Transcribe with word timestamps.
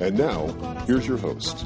And 0.00 0.18
now, 0.18 0.46
here's 0.86 1.06
your 1.06 1.18
host. 1.18 1.64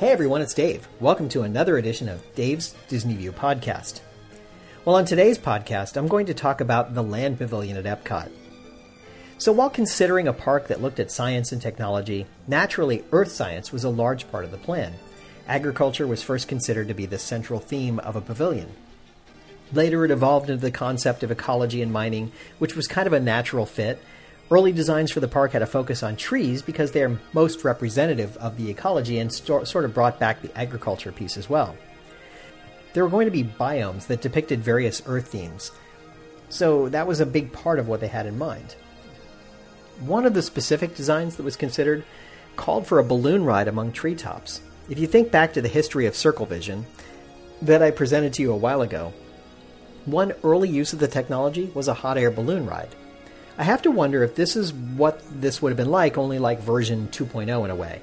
Hey 0.00 0.12
everyone, 0.12 0.40
it's 0.40 0.54
Dave. 0.54 0.88
Welcome 0.98 1.28
to 1.28 1.42
another 1.42 1.76
edition 1.76 2.08
of 2.08 2.22
Dave's 2.34 2.74
Disney 2.88 3.12
View 3.12 3.32
podcast. 3.32 4.00
Well, 4.86 4.96
on 4.96 5.04
today's 5.04 5.36
podcast, 5.36 5.98
I'm 5.98 6.08
going 6.08 6.24
to 6.24 6.32
talk 6.32 6.62
about 6.62 6.94
the 6.94 7.02
Land 7.02 7.36
Pavilion 7.36 7.76
at 7.76 7.84
Epcot. 7.84 8.30
So, 9.36 9.52
while 9.52 9.68
considering 9.68 10.26
a 10.26 10.32
park 10.32 10.68
that 10.68 10.80
looked 10.80 11.00
at 11.00 11.12
science 11.12 11.52
and 11.52 11.60
technology, 11.60 12.24
naturally, 12.48 13.04
earth 13.12 13.30
science 13.30 13.72
was 13.72 13.84
a 13.84 13.90
large 13.90 14.26
part 14.30 14.46
of 14.46 14.52
the 14.52 14.56
plan. 14.56 14.94
Agriculture 15.46 16.06
was 16.06 16.22
first 16.22 16.48
considered 16.48 16.88
to 16.88 16.94
be 16.94 17.04
the 17.04 17.18
central 17.18 17.60
theme 17.60 17.98
of 17.98 18.16
a 18.16 18.22
pavilion. 18.22 18.72
Later, 19.70 20.06
it 20.06 20.10
evolved 20.10 20.48
into 20.48 20.62
the 20.62 20.70
concept 20.70 21.22
of 21.22 21.30
ecology 21.30 21.82
and 21.82 21.92
mining, 21.92 22.32
which 22.58 22.74
was 22.74 22.88
kind 22.88 23.06
of 23.06 23.12
a 23.12 23.20
natural 23.20 23.66
fit, 23.66 24.00
Early 24.50 24.72
designs 24.72 25.12
for 25.12 25.20
the 25.20 25.28
park 25.28 25.52
had 25.52 25.62
a 25.62 25.66
focus 25.66 26.02
on 26.02 26.16
trees 26.16 26.60
because 26.60 26.90
they 26.90 27.04
are 27.04 27.20
most 27.32 27.62
representative 27.62 28.36
of 28.38 28.56
the 28.56 28.68
ecology 28.68 29.18
and 29.18 29.32
sort 29.32 29.84
of 29.84 29.94
brought 29.94 30.18
back 30.18 30.42
the 30.42 30.56
agriculture 30.58 31.12
piece 31.12 31.36
as 31.36 31.48
well. 31.48 31.76
There 32.92 33.04
were 33.04 33.10
going 33.10 33.26
to 33.26 33.30
be 33.30 33.44
biomes 33.44 34.08
that 34.08 34.20
depicted 34.20 34.64
various 34.64 35.02
earth 35.06 35.28
themes, 35.28 35.70
so 36.48 36.88
that 36.88 37.06
was 37.06 37.20
a 37.20 37.26
big 37.26 37.52
part 37.52 37.78
of 37.78 37.86
what 37.86 38.00
they 38.00 38.08
had 38.08 38.26
in 38.26 38.36
mind. 38.36 38.74
One 40.00 40.26
of 40.26 40.34
the 40.34 40.42
specific 40.42 40.96
designs 40.96 41.36
that 41.36 41.44
was 41.44 41.54
considered 41.54 42.04
called 42.56 42.88
for 42.88 42.98
a 42.98 43.04
balloon 43.04 43.44
ride 43.44 43.68
among 43.68 43.92
treetops. 43.92 44.62
If 44.88 44.98
you 44.98 45.06
think 45.06 45.30
back 45.30 45.52
to 45.52 45.62
the 45.62 45.68
history 45.68 46.06
of 46.06 46.16
Circle 46.16 46.46
Vision 46.46 46.86
that 47.62 47.82
I 47.82 47.92
presented 47.92 48.32
to 48.32 48.42
you 48.42 48.50
a 48.50 48.56
while 48.56 48.82
ago, 48.82 49.12
one 50.06 50.32
early 50.42 50.68
use 50.68 50.92
of 50.92 50.98
the 50.98 51.06
technology 51.06 51.70
was 51.72 51.86
a 51.86 51.94
hot 51.94 52.18
air 52.18 52.32
balloon 52.32 52.66
ride. 52.66 52.96
I 53.60 53.64
have 53.64 53.82
to 53.82 53.90
wonder 53.90 54.24
if 54.24 54.36
this 54.36 54.56
is 54.56 54.72
what 54.72 55.20
this 55.38 55.60
would 55.60 55.68
have 55.68 55.76
been 55.76 55.90
like, 55.90 56.16
only 56.16 56.38
like 56.38 56.60
version 56.60 57.08
2.0 57.08 57.62
in 57.62 57.70
a 57.70 57.76
way. 57.76 58.00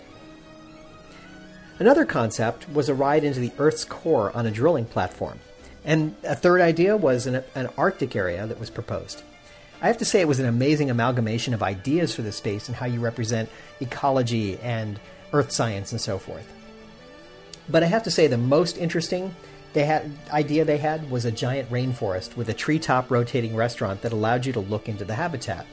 Another 1.79 2.05
concept 2.05 2.69
was 2.69 2.89
a 2.89 2.93
ride 2.93 3.23
into 3.23 3.39
the 3.39 3.51
Earth's 3.57 3.83
core 3.83 4.31
on 4.37 4.45
a 4.45 4.51
drilling 4.51 4.85
platform. 4.85 5.39
And 5.83 6.15
a 6.23 6.35
third 6.35 6.61
idea 6.61 6.95
was 6.95 7.25
an, 7.25 7.43
an 7.55 7.69
Arctic 7.75 8.15
area 8.15 8.45
that 8.45 8.59
was 8.59 8.69
proposed. 8.69 9.23
I 9.81 9.87
have 9.87 9.97
to 9.97 10.05
say 10.05 10.21
it 10.21 10.27
was 10.27 10.39
an 10.39 10.45
amazing 10.45 10.91
amalgamation 10.91 11.55
of 11.55 11.63
ideas 11.63 12.13
for 12.13 12.21
the 12.21 12.31
space 12.31 12.67
and 12.67 12.75
how 12.75 12.85
you 12.85 12.99
represent 12.99 13.49
ecology 13.81 14.59
and 14.59 14.99
earth 15.33 15.49
science 15.49 15.91
and 15.91 15.99
so 15.99 16.19
forth. 16.19 16.47
But 17.67 17.81
I 17.81 17.87
have 17.87 18.03
to 18.03 18.11
say 18.11 18.27
the 18.27 18.37
most 18.37 18.77
interesting 18.77 19.33
they 19.77 19.85
had 19.85 20.11
idea 20.31 20.65
they 20.65 20.79
had 20.79 21.11
was 21.11 21.25
a 21.25 21.31
giant 21.31 21.69
rainforest 21.69 22.35
with 22.35 22.49
a 22.49 22.53
treetop 22.53 23.11
rotating 23.11 23.55
restaurant 23.55 24.01
that 24.01 24.11
allowed 24.11 24.43
you 24.43 24.51
to 24.53 24.59
look 24.59 24.89
into 24.89 25.05
the 25.05 25.13
habitat. 25.13 25.67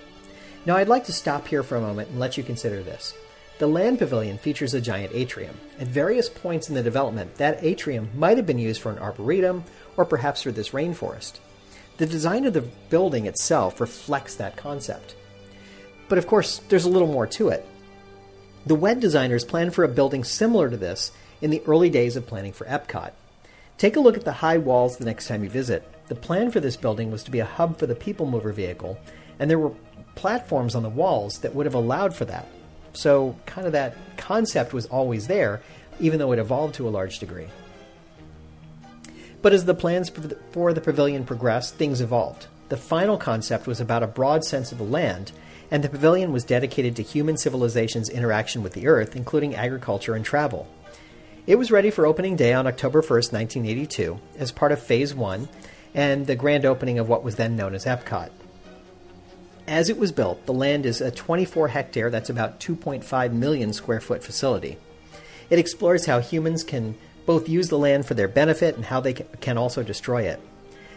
Now 0.67 0.77
I'd 0.77 0.89
like 0.89 1.07
to 1.07 1.13
stop 1.13 1.49
here 1.49 1.63
for 1.63 1.77
a 1.77 1.81
moment 1.81 2.11
and 2.11 2.21
let 2.21 2.37
you 2.37 2.43
consider 2.43 2.83
this. 2.83 3.15
The 3.61 3.67
land 3.67 3.99
pavilion 3.99 4.37
features 4.37 4.75
a 4.75 4.81
giant 4.83 5.15
atrium. 5.15 5.59
At 5.81 5.87
various 5.87 6.29
points 6.29 6.69
in 6.69 6.75
the 6.75 6.83
development, 6.83 7.37
that 7.37 7.65
atrium 7.65 8.11
might 8.15 8.37
have 8.37 8.45
been 8.45 8.59
used 8.59 8.83
for 8.83 8.93
an 8.93 8.99
arboretum 8.99 9.65
or 9.97 10.05
perhaps 10.05 10.43
for 10.43 10.53
this 10.53 10.73
rainforest. 10.73 11.39
The 11.97 12.05
design 12.05 12.45
of 12.45 12.53
the 12.53 12.69
building 12.91 13.25
itself 13.25 13.81
reflects 13.81 14.35
that 14.35 14.59
concept. 14.59 15.17
But 16.11 16.19
of 16.19 16.27
course, 16.27 16.59
there's 16.69 16.85
a 16.85 16.91
little 16.91 17.09
more 17.09 17.27
to 17.29 17.49
it. 17.49 17.67
The 18.67 18.75
WED 18.75 19.01
designers 19.01 19.47
planned 19.47 19.75
for 19.75 19.83
a 19.83 19.89
building 19.89 20.25
similar 20.25 20.69
to 20.69 20.77
this 20.77 21.11
in 21.41 21.49
the 21.49 21.63
early 21.67 21.89
days 21.89 22.17
of 22.17 22.27
planning 22.27 22.53
for 22.53 22.67
Epcot. 22.67 23.13
Take 23.77 23.97
a 23.97 24.01
look 24.01 24.17
at 24.17 24.25
the 24.25 24.33
high 24.33 24.59
walls 24.59 24.97
the 24.97 25.05
next 25.05 25.27
time 25.27 25.43
you 25.43 25.51
visit. 25.51 25.83
The 26.09 26.15
plan 26.15 26.51
for 26.51 26.61
this 26.61 26.77
building 26.77 27.11
was 27.11 27.25
to 27.25 27.31
be 27.31 27.41
a 27.41 27.45
hub 27.45 27.79
for 27.79 27.87
the 27.87 27.95
people 27.95 28.27
mover 28.27 28.53
vehicle, 28.53 28.99
and 29.39 29.51
there 29.51 29.59
were 29.59 29.73
platforms 30.15 30.75
on 30.75 30.83
the 30.83 30.89
walls 30.89 31.39
that 31.39 31.55
would 31.55 31.67
have 31.67 31.75
allowed 31.75 32.15
for 32.15 32.25
that. 32.27 32.47
So, 32.93 33.37
kind 33.47 33.67
of 33.67 33.73
that 33.73 33.97
concept 34.17 34.73
was 34.73 34.87
always 34.87 35.27
there, 35.27 35.61
even 35.99 36.19
though 36.19 36.33
it 36.33 36.39
evolved 36.39 36.77
to 36.77 36.89
a 36.89 36.91
large 36.91 37.19
degree. 37.19 37.49
But 39.43 39.53
as 39.53 39.65
the 39.65 39.75
plans 39.75 40.11
for 40.53 40.73
the 40.73 40.81
pavilion 40.81 41.25
progressed, 41.25 41.75
things 41.75 42.01
evolved. 42.01 42.47
The 42.69 42.77
final 42.77 43.19
concept 43.19 43.67
was 43.67 43.81
about 43.81 44.03
a 44.03 44.07
broad 44.07 44.45
sense 44.45 44.73
of 44.73 44.79
the 44.79 44.85
land, 44.85 45.33
and 45.71 45.83
the 45.83 45.89
pavilion 45.89 46.33
was 46.33 46.45
dedicated 46.45 46.97
to 46.97 47.03
human 47.03 47.37
civilization's 47.37 48.09
interaction 48.09 48.63
with 48.63 48.73
the 48.73 48.87
earth, 48.87 49.17
including 49.17 49.55
agriculture 49.55 50.15
and 50.15 50.25
travel. 50.25 50.69
It 51.47 51.59
was 51.59 51.71
ready 51.71 51.91
for 51.91 52.07
opening 52.07 52.37
day 52.37 52.55
on 52.55 52.67
October 52.67 53.03
1st, 53.03 53.31
1982, 53.35 54.19
as 54.39 54.51
part 54.51 54.73
of 54.73 54.83
Phase 54.83 55.15
1 55.15 55.47
and 55.93 56.27
the 56.27 56.37
grand 56.37 56.65
opening 56.65 56.99
of 56.99 57.07
what 57.07 57.23
was 57.23 57.37
then 57.37 57.55
known 57.55 57.75
as 57.75 57.85
Epcot. 57.85 58.31
As 59.69 59.91
it 59.91 59.99
was 59.99 60.11
built, 60.11 60.47
the 60.47 60.55
land 60.55 60.87
is 60.87 61.03
a 61.03 61.11
24 61.11 61.69
hectare, 61.69 62.09
that's 62.09 62.31
about 62.31 62.61
2.5 62.61 63.33
million 63.33 63.75
square 63.75 64.01
foot 64.01 64.25
facility. 64.25 64.79
It 65.51 65.59
explores 65.59 66.07
how 66.07 66.21
humans 66.21 66.65
can 66.65 66.97
both 67.27 67.47
use 67.47 67.69
the 67.69 67.77
land 67.77 68.07
for 68.07 68.15
their 68.15 68.27
benefit 68.27 68.77
and 68.77 68.87
how 68.87 69.01
they 69.01 69.13
can 69.13 69.59
also 69.59 69.83
destroy 69.83 70.23
it. 70.23 70.41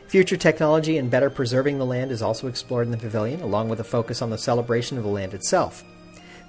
Future 0.08 0.38
technology 0.38 0.98
and 0.98 1.12
better 1.12 1.30
preserving 1.30 1.78
the 1.78 1.86
land 1.86 2.10
is 2.10 2.22
also 2.22 2.48
explored 2.48 2.86
in 2.86 2.92
the 2.92 2.98
pavilion, 2.98 3.42
along 3.42 3.68
with 3.68 3.82
a 3.82 3.84
focus 3.84 4.22
on 4.22 4.30
the 4.30 4.38
celebration 4.38 4.98
of 4.98 5.04
the 5.04 5.10
land 5.10 5.34
itself. 5.34 5.84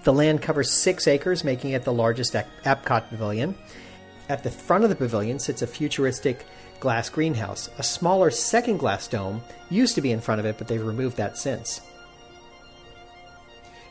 The 0.04 0.12
land 0.12 0.40
covers 0.40 0.70
six 0.70 1.08
acres, 1.08 1.42
making 1.42 1.72
it 1.72 1.82
the 1.82 1.92
largest 1.92 2.32
Epcot 2.32 3.08
pavilion, 3.08 3.56
at 4.28 4.42
the 4.42 4.50
front 4.50 4.84
of 4.84 4.90
the 4.90 4.96
pavilion 4.96 5.38
sits 5.38 5.62
a 5.62 5.66
futuristic 5.66 6.44
glass 6.80 7.08
greenhouse. 7.08 7.70
A 7.78 7.82
smaller 7.82 8.30
second 8.30 8.78
glass 8.78 9.08
dome 9.08 9.42
used 9.70 9.94
to 9.94 10.00
be 10.00 10.12
in 10.12 10.20
front 10.20 10.40
of 10.40 10.46
it, 10.46 10.58
but 10.58 10.68
they've 10.68 10.84
removed 10.84 11.16
that 11.16 11.38
since. 11.38 11.80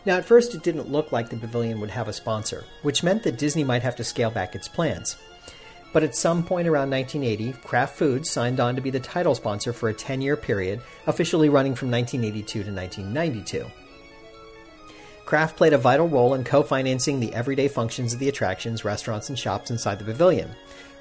Now, 0.06 0.16
at 0.16 0.26
first, 0.26 0.56
it 0.56 0.64
didn't 0.64 0.90
look 0.90 1.12
like 1.12 1.30
the 1.30 1.36
pavilion 1.36 1.82
would 1.82 1.90
have 1.90 2.08
a 2.08 2.14
sponsor, 2.14 2.64
which 2.82 3.04
meant 3.04 3.24
that 3.24 3.38
Disney 3.38 3.64
might 3.64 3.82
have 3.82 3.98
to 3.98 4.06
scale 4.06 4.32
back 4.32 4.56
its 4.56 4.70
plans. 4.70 5.18
But 5.92 6.04
at 6.04 6.16
some 6.16 6.44
point 6.44 6.68
around 6.68 6.92
1980, 6.92 7.60
Kraft 7.62 7.98
Foods 7.98 8.30
signed 8.30 8.60
on 8.60 8.76
to 8.76 8.82
be 8.82 8.90
the 8.90 9.00
title 9.00 9.36
sponsor 9.36 9.74
for 9.74 9.90
a 9.90 9.94
10 9.94 10.22
year 10.22 10.38
period, 10.38 10.82
officially 11.08 11.50
running 11.50 11.76
from 11.76 11.92
1982 11.92 12.64
to 12.64 12.72
1992. 12.72 13.87
Kraft 15.28 15.58
played 15.58 15.74
a 15.74 15.78
vital 15.78 16.08
role 16.08 16.36
in 16.36 16.46
co 16.46 16.64
financing 16.64 17.20
the 17.20 17.34
everyday 17.34 17.68
functions 17.68 18.14
of 18.14 18.20
the 18.20 18.30
attractions, 18.30 18.86
restaurants, 18.86 19.28
and 19.28 19.38
shops 19.38 19.70
inside 19.70 20.00
the 20.00 20.06
pavilion. 20.06 20.50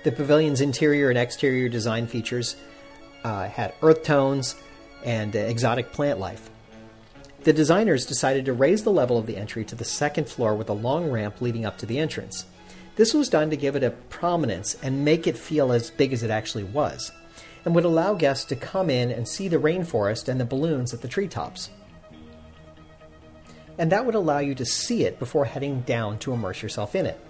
The 0.02 0.10
pavilion's 0.10 0.60
interior 0.60 1.10
and 1.10 1.16
exterior 1.16 1.68
design 1.68 2.08
features 2.08 2.56
uh, 3.22 3.46
had 3.46 3.74
earth 3.82 4.02
tones 4.02 4.56
and 5.04 5.36
uh, 5.36 5.38
exotic 5.38 5.92
plant 5.92 6.18
life. 6.18 6.50
The 7.44 7.52
designers 7.52 8.04
decided 8.04 8.46
to 8.46 8.52
raise 8.52 8.82
the 8.82 8.90
level 8.90 9.16
of 9.16 9.26
the 9.26 9.36
entry 9.36 9.64
to 9.64 9.76
the 9.76 9.84
second 9.84 10.28
floor 10.28 10.56
with 10.56 10.70
a 10.70 10.72
long 10.72 11.08
ramp 11.08 11.40
leading 11.40 11.64
up 11.64 11.78
to 11.78 11.86
the 11.86 12.00
entrance. 12.00 12.46
This 12.96 13.14
was 13.14 13.28
done 13.28 13.50
to 13.50 13.56
give 13.56 13.76
it 13.76 13.84
a 13.84 13.90
prominence 13.90 14.74
and 14.82 15.04
make 15.04 15.28
it 15.28 15.38
feel 15.38 15.70
as 15.70 15.92
big 15.92 16.12
as 16.12 16.24
it 16.24 16.30
actually 16.32 16.64
was, 16.64 17.12
and 17.64 17.76
would 17.76 17.84
allow 17.84 18.14
guests 18.14 18.44
to 18.46 18.56
come 18.56 18.90
in 18.90 19.12
and 19.12 19.28
see 19.28 19.46
the 19.46 19.58
rainforest 19.58 20.26
and 20.26 20.40
the 20.40 20.44
balloons 20.44 20.92
at 20.92 21.00
the 21.00 21.06
treetops. 21.06 21.70
And 23.78 23.92
that 23.92 24.06
would 24.06 24.14
allow 24.14 24.38
you 24.38 24.54
to 24.54 24.64
see 24.64 25.04
it 25.04 25.18
before 25.18 25.44
heading 25.44 25.80
down 25.82 26.18
to 26.20 26.32
immerse 26.32 26.62
yourself 26.62 26.94
in 26.94 27.06
it. 27.06 27.20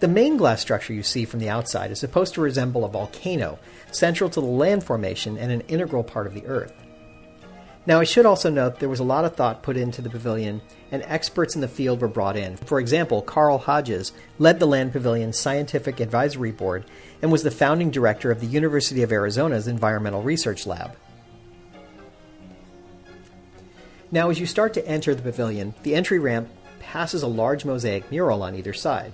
The 0.00 0.08
main 0.08 0.38
glass 0.38 0.62
structure 0.62 0.94
you 0.94 1.02
see 1.02 1.26
from 1.26 1.40
the 1.40 1.50
outside 1.50 1.90
is 1.90 2.00
supposed 2.00 2.34
to 2.34 2.40
resemble 2.40 2.84
a 2.84 2.88
volcano, 2.88 3.58
central 3.92 4.30
to 4.30 4.40
the 4.40 4.46
land 4.46 4.82
formation 4.82 5.36
and 5.36 5.52
an 5.52 5.60
integral 5.62 6.02
part 6.02 6.26
of 6.26 6.32
the 6.32 6.46
Earth. 6.46 6.72
Now, 7.86 8.00
I 8.00 8.04
should 8.04 8.26
also 8.26 8.50
note 8.50 8.78
there 8.78 8.88
was 8.88 9.00
a 9.00 9.04
lot 9.04 9.24
of 9.24 9.36
thought 9.36 9.62
put 9.62 9.76
into 9.76 10.00
the 10.00 10.10
pavilion, 10.10 10.60
and 10.90 11.02
experts 11.06 11.54
in 11.54 11.60
the 11.60 11.68
field 11.68 12.00
were 12.00 12.08
brought 12.08 12.36
in. 12.36 12.56
For 12.56 12.78
example, 12.78 13.22
Carl 13.22 13.58
Hodges 13.58 14.12
led 14.38 14.60
the 14.60 14.66
Land 14.66 14.92
Pavilion's 14.92 15.38
Scientific 15.38 15.98
Advisory 15.98 16.52
Board 16.52 16.84
and 17.22 17.32
was 17.32 17.42
the 17.42 17.50
founding 17.50 17.90
director 17.90 18.30
of 18.30 18.40
the 18.40 18.46
University 18.46 19.02
of 19.02 19.12
Arizona's 19.12 19.66
Environmental 19.66 20.22
Research 20.22 20.66
Lab. 20.66 20.94
Now, 24.12 24.28
as 24.30 24.40
you 24.40 24.46
start 24.46 24.74
to 24.74 24.86
enter 24.88 25.14
the 25.14 25.22
pavilion, 25.22 25.74
the 25.84 25.94
entry 25.94 26.18
ramp 26.18 26.48
passes 26.80 27.22
a 27.22 27.28
large 27.28 27.64
mosaic 27.64 28.10
mural 28.10 28.42
on 28.42 28.56
either 28.56 28.72
side. 28.72 29.12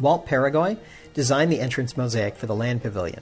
Walt 0.00 0.24
Peregoy 0.24 0.78
designed 1.12 1.52
the 1.52 1.60
entrance 1.60 1.96
mosaic 1.96 2.36
for 2.36 2.46
the 2.46 2.54
Land 2.54 2.82
Pavilion. 2.82 3.20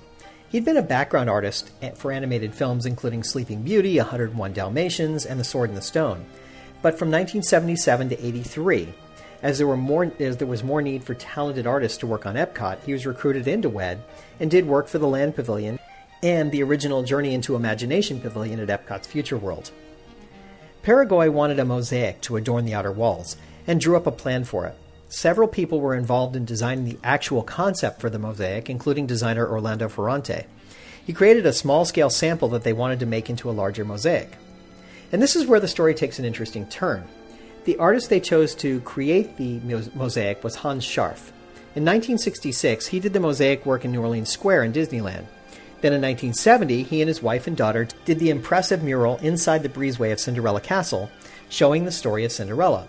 He'd 0.48 0.64
been 0.64 0.76
a 0.76 0.82
background 0.82 1.28
artist 1.28 1.72
for 1.96 2.12
animated 2.12 2.54
films 2.54 2.86
including 2.86 3.24
Sleeping 3.24 3.62
Beauty, 3.62 3.96
101 3.98 4.52
Dalmatians, 4.52 5.26
and 5.26 5.40
The 5.40 5.44
Sword 5.44 5.70
in 5.70 5.74
the 5.74 5.82
Stone. 5.82 6.24
But 6.82 6.98
from 6.98 7.10
1977 7.10 8.10
to 8.10 8.24
83, 8.24 8.94
as 9.42 9.58
there, 9.58 9.66
were 9.66 9.76
more, 9.76 10.12
as 10.20 10.36
there 10.36 10.46
was 10.46 10.62
more 10.62 10.82
need 10.82 11.02
for 11.02 11.14
talented 11.14 11.66
artists 11.66 11.98
to 11.98 12.06
work 12.06 12.26
on 12.26 12.36
Epcot, 12.36 12.78
he 12.84 12.92
was 12.92 13.06
recruited 13.06 13.48
into 13.48 13.68
WED 13.68 14.02
and 14.38 14.50
did 14.50 14.66
work 14.66 14.86
for 14.86 14.98
the 14.98 15.08
Land 15.08 15.34
Pavilion 15.34 15.80
and 16.22 16.52
the 16.52 16.62
original 16.62 17.02
Journey 17.02 17.34
into 17.34 17.56
Imagination 17.56 18.20
Pavilion 18.20 18.60
at 18.60 18.68
Epcot's 18.68 19.08
Future 19.08 19.36
World. 19.36 19.72
Peregoy 20.84 21.30
wanted 21.30 21.58
a 21.58 21.64
mosaic 21.64 22.20
to 22.20 22.36
adorn 22.36 22.66
the 22.66 22.74
outer 22.74 22.92
walls 22.92 23.38
and 23.66 23.80
drew 23.80 23.96
up 23.96 24.06
a 24.06 24.12
plan 24.12 24.44
for 24.44 24.66
it. 24.66 24.76
Several 25.08 25.48
people 25.48 25.80
were 25.80 25.94
involved 25.94 26.36
in 26.36 26.44
designing 26.44 26.84
the 26.84 26.98
actual 27.02 27.42
concept 27.42 28.02
for 28.02 28.10
the 28.10 28.18
mosaic, 28.18 28.68
including 28.68 29.06
designer 29.06 29.48
Orlando 29.50 29.88
Ferrante. 29.88 30.44
He 31.02 31.14
created 31.14 31.46
a 31.46 31.54
small 31.54 31.86
scale 31.86 32.10
sample 32.10 32.48
that 32.50 32.64
they 32.64 32.74
wanted 32.74 33.00
to 33.00 33.06
make 33.06 33.30
into 33.30 33.48
a 33.48 33.52
larger 33.52 33.82
mosaic. 33.82 34.36
And 35.10 35.22
this 35.22 35.34
is 35.34 35.46
where 35.46 35.60
the 35.60 35.68
story 35.68 35.94
takes 35.94 36.18
an 36.18 36.26
interesting 36.26 36.66
turn. 36.66 37.04
The 37.64 37.78
artist 37.78 38.10
they 38.10 38.20
chose 38.20 38.54
to 38.56 38.80
create 38.80 39.38
the 39.38 39.60
mosaic 39.94 40.44
was 40.44 40.56
Hans 40.56 40.84
Scharff. 40.84 41.30
In 41.74 41.82
1966, 41.82 42.88
he 42.88 43.00
did 43.00 43.14
the 43.14 43.20
mosaic 43.20 43.64
work 43.64 43.86
in 43.86 43.92
New 43.92 44.02
Orleans 44.02 44.28
Square 44.28 44.64
in 44.64 44.74
Disneyland. 44.74 45.24
Then 45.84 45.92
in 45.92 46.00
1970, 46.00 46.84
he 46.84 47.02
and 47.02 47.08
his 47.08 47.22
wife 47.22 47.46
and 47.46 47.54
daughter 47.54 47.86
did 48.06 48.18
the 48.18 48.30
impressive 48.30 48.82
mural 48.82 49.18
inside 49.18 49.62
the 49.62 49.68
breezeway 49.68 50.12
of 50.12 50.18
Cinderella 50.18 50.62
Castle, 50.62 51.10
showing 51.50 51.84
the 51.84 51.92
story 51.92 52.24
of 52.24 52.32
Cinderella. 52.32 52.88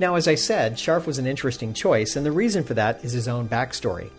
Now, 0.00 0.16
as 0.16 0.26
I 0.26 0.34
said, 0.34 0.74
Scharff 0.74 1.06
was 1.06 1.18
an 1.18 1.28
interesting 1.28 1.72
choice, 1.72 2.16
and 2.16 2.26
the 2.26 2.32
reason 2.32 2.64
for 2.64 2.74
that 2.74 3.04
is 3.04 3.12
his 3.12 3.28
own 3.28 3.48
backstory. 3.48 4.10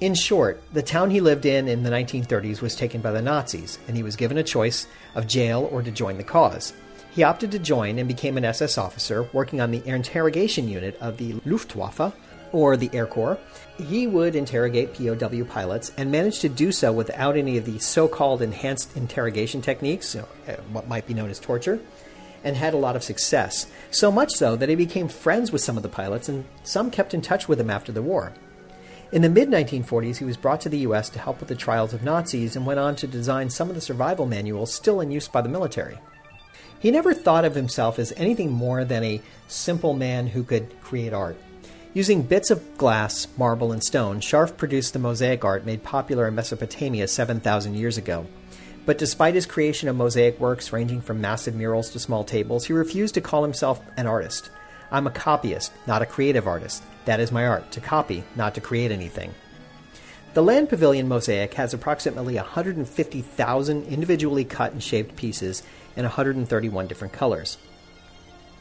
In 0.00 0.16
short, 0.16 0.60
the 0.72 0.82
town 0.82 1.10
he 1.10 1.20
lived 1.20 1.46
in 1.46 1.68
in 1.68 1.84
the 1.84 1.90
1930s 1.90 2.60
was 2.60 2.74
taken 2.74 3.00
by 3.00 3.12
the 3.12 3.22
Nazis, 3.22 3.78
and 3.86 3.96
he 3.96 4.02
was 4.02 4.16
given 4.16 4.36
a 4.36 4.42
choice 4.42 4.88
of 5.14 5.28
jail 5.28 5.68
or 5.70 5.82
to 5.82 5.92
join 5.92 6.16
the 6.16 6.24
cause. 6.24 6.72
He 7.12 7.22
opted 7.22 7.52
to 7.52 7.60
join 7.60 8.00
and 8.00 8.08
became 8.08 8.36
an 8.36 8.44
SS 8.44 8.76
officer 8.76 9.28
working 9.32 9.60
on 9.60 9.70
the 9.70 9.86
interrogation 9.86 10.66
unit 10.68 10.98
of 11.00 11.18
the 11.18 11.34
Luftwaffe, 11.46 12.12
or 12.52 12.76
the 12.76 12.90
Air 12.92 13.06
Corps. 13.06 13.38
He 13.76 14.06
would 14.06 14.34
interrogate 14.34 14.94
POW 14.94 15.44
pilots 15.44 15.92
and 15.96 16.10
managed 16.10 16.40
to 16.40 16.48
do 16.48 16.72
so 16.72 16.92
without 16.92 17.36
any 17.36 17.56
of 17.56 17.64
the 17.64 17.78
so 17.78 18.08
called 18.08 18.42
enhanced 18.42 18.96
interrogation 18.96 19.62
techniques, 19.62 20.16
uh, 20.16 20.26
what 20.72 20.88
might 20.88 21.06
be 21.06 21.14
known 21.14 21.30
as 21.30 21.38
torture 21.38 21.80
and 22.44 22.56
had 22.56 22.74
a 22.74 22.78
lot 22.78 22.96
of 22.96 23.02
success. 23.02 23.66
So 23.90 24.10
much 24.10 24.32
so 24.32 24.56
that 24.56 24.68
he 24.68 24.74
became 24.74 25.08
friends 25.08 25.52
with 25.52 25.62
some 25.62 25.76
of 25.76 25.82
the 25.82 25.88
pilots, 25.88 26.28
and 26.28 26.44
some 26.62 26.90
kept 26.90 27.14
in 27.14 27.20
touch 27.20 27.48
with 27.48 27.60
him 27.60 27.70
after 27.70 27.92
the 27.92 28.02
war. 28.02 28.32
In 29.10 29.22
the 29.22 29.30
mid 29.30 29.48
1940s, 29.48 30.18
he 30.18 30.24
was 30.24 30.36
brought 30.36 30.60
to 30.62 30.68
the 30.68 30.78
U.S. 30.78 31.08
to 31.10 31.18
help 31.18 31.40
with 31.40 31.48
the 31.48 31.54
trials 31.54 31.94
of 31.94 32.02
Nazis 32.02 32.56
and 32.56 32.66
went 32.66 32.78
on 32.78 32.94
to 32.96 33.06
design 33.06 33.48
some 33.48 33.70
of 33.70 33.74
the 33.74 33.80
survival 33.80 34.26
manuals 34.26 34.72
still 34.72 35.00
in 35.00 35.10
use 35.10 35.28
by 35.28 35.40
the 35.40 35.48
military. 35.48 35.98
He 36.78 36.90
never 36.90 37.14
thought 37.14 37.44
of 37.44 37.54
himself 37.54 37.98
as 37.98 38.12
anything 38.16 38.52
more 38.52 38.84
than 38.84 39.02
a 39.02 39.22
simple 39.48 39.94
man 39.94 40.28
who 40.28 40.44
could 40.44 40.80
create 40.80 41.12
art. 41.12 41.36
Using 41.94 42.22
bits 42.22 42.50
of 42.50 42.76
glass, 42.76 43.26
marble, 43.38 43.72
and 43.72 43.82
stone, 43.82 44.20
Scharff 44.20 44.58
produced 44.58 44.92
the 44.92 44.98
mosaic 44.98 45.42
art 45.42 45.64
made 45.64 45.82
popular 45.82 46.28
in 46.28 46.34
Mesopotamia 46.34 47.08
7,000 47.08 47.74
years 47.74 47.96
ago. 47.96 48.26
But 48.84 48.98
despite 48.98 49.34
his 49.34 49.46
creation 49.46 49.88
of 49.88 49.96
mosaic 49.96 50.38
works 50.38 50.70
ranging 50.70 51.00
from 51.00 51.22
massive 51.22 51.54
murals 51.54 51.90
to 51.90 51.98
small 51.98 52.24
tables, 52.24 52.66
he 52.66 52.74
refused 52.74 53.14
to 53.14 53.22
call 53.22 53.42
himself 53.42 53.80
an 53.96 54.06
artist. 54.06 54.50
I'm 54.90 55.06
a 55.06 55.10
copyist, 55.10 55.72
not 55.86 56.02
a 56.02 56.06
creative 56.06 56.46
artist. 56.46 56.82
That 57.06 57.20
is 57.20 57.32
my 57.32 57.46
art, 57.46 57.70
to 57.72 57.80
copy, 57.80 58.22
not 58.36 58.54
to 58.56 58.60
create 58.60 58.90
anything. 58.90 59.34
The 60.34 60.42
Land 60.42 60.68
Pavilion 60.68 61.08
mosaic 61.08 61.54
has 61.54 61.72
approximately 61.72 62.34
150,000 62.34 63.86
individually 63.86 64.44
cut 64.44 64.72
and 64.72 64.82
shaped 64.82 65.16
pieces 65.16 65.62
in 65.96 66.04
131 66.04 66.86
different 66.86 67.14
colors. 67.14 67.56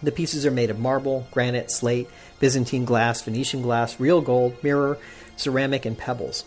The 0.03 0.11
pieces 0.11 0.45
are 0.45 0.51
made 0.51 0.69
of 0.69 0.79
marble, 0.79 1.27
granite, 1.31 1.71
slate, 1.71 2.09
Byzantine 2.39 2.85
glass, 2.85 3.21
Venetian 3.21 3.61
glass, 3.61 3.99
real 3.99 4.21
gold, 4.21 4.61
mirror, 4.63 4.97
ceramic, 5.35 5.85
and 5.85 5.97
pebbles. 5.97 6.45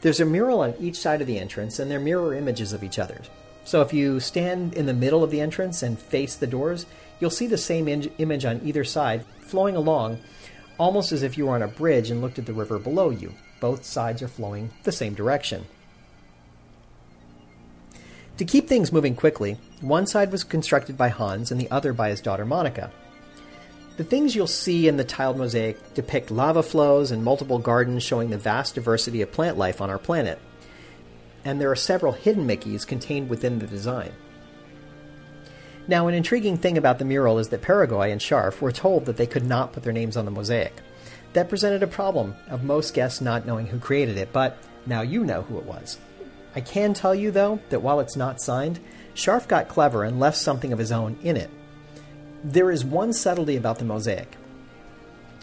There's 0.00 0.20
a 0.20 0.26
mural 0.26 0.60
on 0.60 0.74
each 0.80 0.96
side 0.96 1.20
of 1.20 1.26
the 1.26 1.38
entrance, 1.38 1.78
and 1.78 1.90
they're 1.90 2.00
mirror 2.00 2.34
images 2.34 2.72
of 2.72 2.82
each 2.82 2.98
other. 2.98 3.20
So 3.64 3.82
if 3.82 3.92
you 3.92 4.20
stand 4.20 4.74
in 4.74 4.86
the 4.86 4.94
middle 4.94 5.24
of 5.24 5.30
the 5.30 5.40
entrance 5.40 5.82
and 5.82 5.98
face 5.98 6.36
the 6.36 6.46
doors, 6.46 6.86
you'll 7.18 7.30
see 7.30 7.46
the 7.46 7.58
same 7.58 7.88
in- 7.88 8.12
image 8.18 8.44
on 8.44 8.60
either 8.64 8.84
side 8.84 9.24
flowing 9.40 9.74
along, 9.74 10.18
almost 10.78 11.12
as 11.12 11.22
if 11.22 11.36
you 11.36 11.46
were 11.46 11.54
on 11.54 11.62
a 11.62 11.68
bridge 11.68 12.10
and 12.10 12.20
looked 12.20 12.38
at 12.38 12.46
the 12.46 12.52
river 12.52 12.78
below 12.78 13.10
you. 13.10 13.32
Both 13.60 13.84
sides 13.84 14.22
are 14.22 14.28
flowing 14.28 14.70
the 14.82 14.92
same 14.92 15.14
direction. 15.14 15.66
To 18.38 18.44
keep 18.44 18.68
things 18.68 18.92
moving 18.92 19.16
quickly, 19.16 19.56
one 19.80 20.06
side 20.06 20.32
was 20.32 20.44
constructed 20.44 20.96
by 20.96 21.08
Hans 21.08 21.50
and 21.50 21.60
the 21.60 21.70
other 21.70 21.92
by 21.92 22.08
his 22.08 22.20
daughter 22.20 22.46
Monica. 22.46 22.90
The 23.96 24.04
things 24.04 24.34
you'll 24.34 24.46
see 24.46 24.88
in 24.88 24.96
the 24.96 25.04
tiled 25.04 25.38
mosaic 25.38 25.94
depict 25.94 26.30
lava 26.30 26.62
flows 26.62 27.10
and 27.10 27.24
multiple 27.24 27.58
gardens 27.58 28.02
showing 28.02 28.30
the 28.30 28.38
vast 28.38 28.74
diversity 28.74 29.22
of 29.22 29.32
plant 29.32 29.56
life 29.56 29.80
on 29.80 29.88
our 29.88 29.98
planet. 29.98 30.38
And 31.44 31.60
there 31.60 31.70
are 31.70 31.76
several 31.76 32.12
hidden 32.12 32.46
Mickeys 32.46 32.86
contained 32.86 33.30
within 33.30 33.58
the 33.58 33.66
design. 33.66 34.12
Now, 35.88 36.08
an 36.08 36.14
intriguing 36.14 36.56
thing 36.56 36.76
about 36.76 36.98
the 36.98 37.04
mural 37.04 37.38
is 37.38 37.48
that 37.50 37.62
Peregoy 37.62 38.10
and 38.10 38.20
Scharff 38.20 38.60
were 38.60 38.72
told 38.72 39.06
that 39.06 39.16
they 39.16 39.26
could 39.26 39.46
not 39.46 39.72
put 39.72 39.84
their 39.84 39.92
names 39.92 40.16
on 40.16 40.24
the 40.24 40.30
mosaic. 40.30 40.74
That 41.32 41.48
presented 41.48 41.82
a 41.82 41.86
problem 41.86 42.34
of 42.48 42.64
most 42.64 42.92
guests 42.92 43.20
not 43.20 43.46
knowing 43.46 43.66
who 43.66 43.78
created 43.78 44.16
it, 44.16 44.32
but 44.32 44.58
now 44.84 45.02
you 45.02 45.24
know 45.24 45.42
who 45.42 45.58
it 45.58 45.64
was. 45.64 45.98
I 46.56 46.62
can 46.62 46.94
tell 46.94 47.14
you, 47.14 47.30
though, 47.30 47.60
that 47.68 47.82
while 47.82 48.00
it's 48.00 48.16
not 48.16 48.40
signed, 48.40 48.80
Scharff 49.14 49.46
got 49.46 49.68
clever 49.68 50.04
and 50.04 50.18
left 50.18 50.38
something 50.38 50.72
of 50.72 50.78
his 50.78 50.90
own 50.90 51.18
in 51.22 51.36
it. 51.36 51.50
There 52.42 52.70
is 52.70 52.82
one 52.82 53.12
subtlety 53.12 53.56
about 53.56 53.78
the 53.78 53.84
mosaic. 53.84 54.34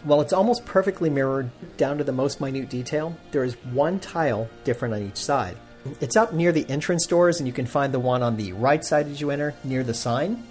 While 0.03 0.21
it's 0.21 0.33
almost 0.33 0.65
perfectly 0.65 1.11
mirrored 1.11 1.51
down 1.77 1.99
to 1.99 2.03
the 2.03 2.11
most 2.11 2.41
minute 2.41 2.67
detail, 2.67 3.15
there 3.31 3.43
is 3.43 3.53
one 3.63 3.99
tile 3.99 4.49
different 4.63 4.95
on 4.95 5.03
each 5.03 5.17
side. 5.17 5.55
It's 6.01 6.15
up 6.15 6.33
near 6.33 6.51
the 6.51 6.67
entrance 6.67 7.05
doors, 7.05 7.39
and 7.39 7.45
you 7.45 7.53
can 7.53 7.67
find 7.67 7.93
the 7.93 7.99
one 7.99 8.23
on 8.23 8.35
the 8.35 8.53
right 8.53 8.83
side 8.83 9.07
as 9.07 9.21
you 9.21 9.29
enter 9.29 9.53
near 9.63 9.83
the 9.83 9.93
sign 9.93 10.43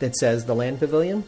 that 0.00 0.16
says 0.16 0.44
the 0.44 0.54
Land 0.54 0.80
Pavilion. 0.80 1.22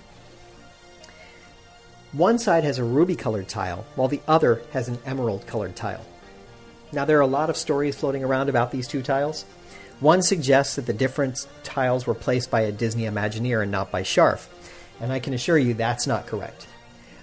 One 2.10 2.40
side 2.40 2.64
has 2.64 2.78
a 2.78 2.84
ruby 2.84 3.14
colored 3.14 3.48
tile, 3.48 3.86
while 3.94 4.08
the 4.08 4.20
other 4.26 4.62
has 4.72 4.88
an 4.88 4.98
emerald 5.06 5.46
colored 5.46 5.76
tile. 5.76 6.04
Now, 6.92 7.04
there 7.04 7.18
are 7.18 7.22
a 7.22 7.26
lot 7.26 7.50
of 7.50 7.56
stories 7.56 7.96
floating 7.96 8.24
around 8.24 8.48
about 8.48 8.70
these 8.70 8.88
two 8.88 9.02
tiles. 9.02 9.44
One 10.00 10.22
suggests 10.22 10.76
that 10.76 10.86
the 10.86 10.92
different 10.92 11.46
tiles 11.62 12.06
were 12.06 12.14
placed 12.14 12.50
by 12.50 12.62
a 12.62 12.72
Disney 12.72 13.04
Imagineer 13.04 13.62
and 13.62 13.70
not 13.70 13.90
by 13.90 14.02
Scharff, 14.02 14.48
and 15.00 15.12
I 15.12 15.20
can 15.20 15.34
assure 15.34 15.58
you 15.58 15.74
that's 15.74 16.06
not 16.06 16.26
correct. 16.26 16.66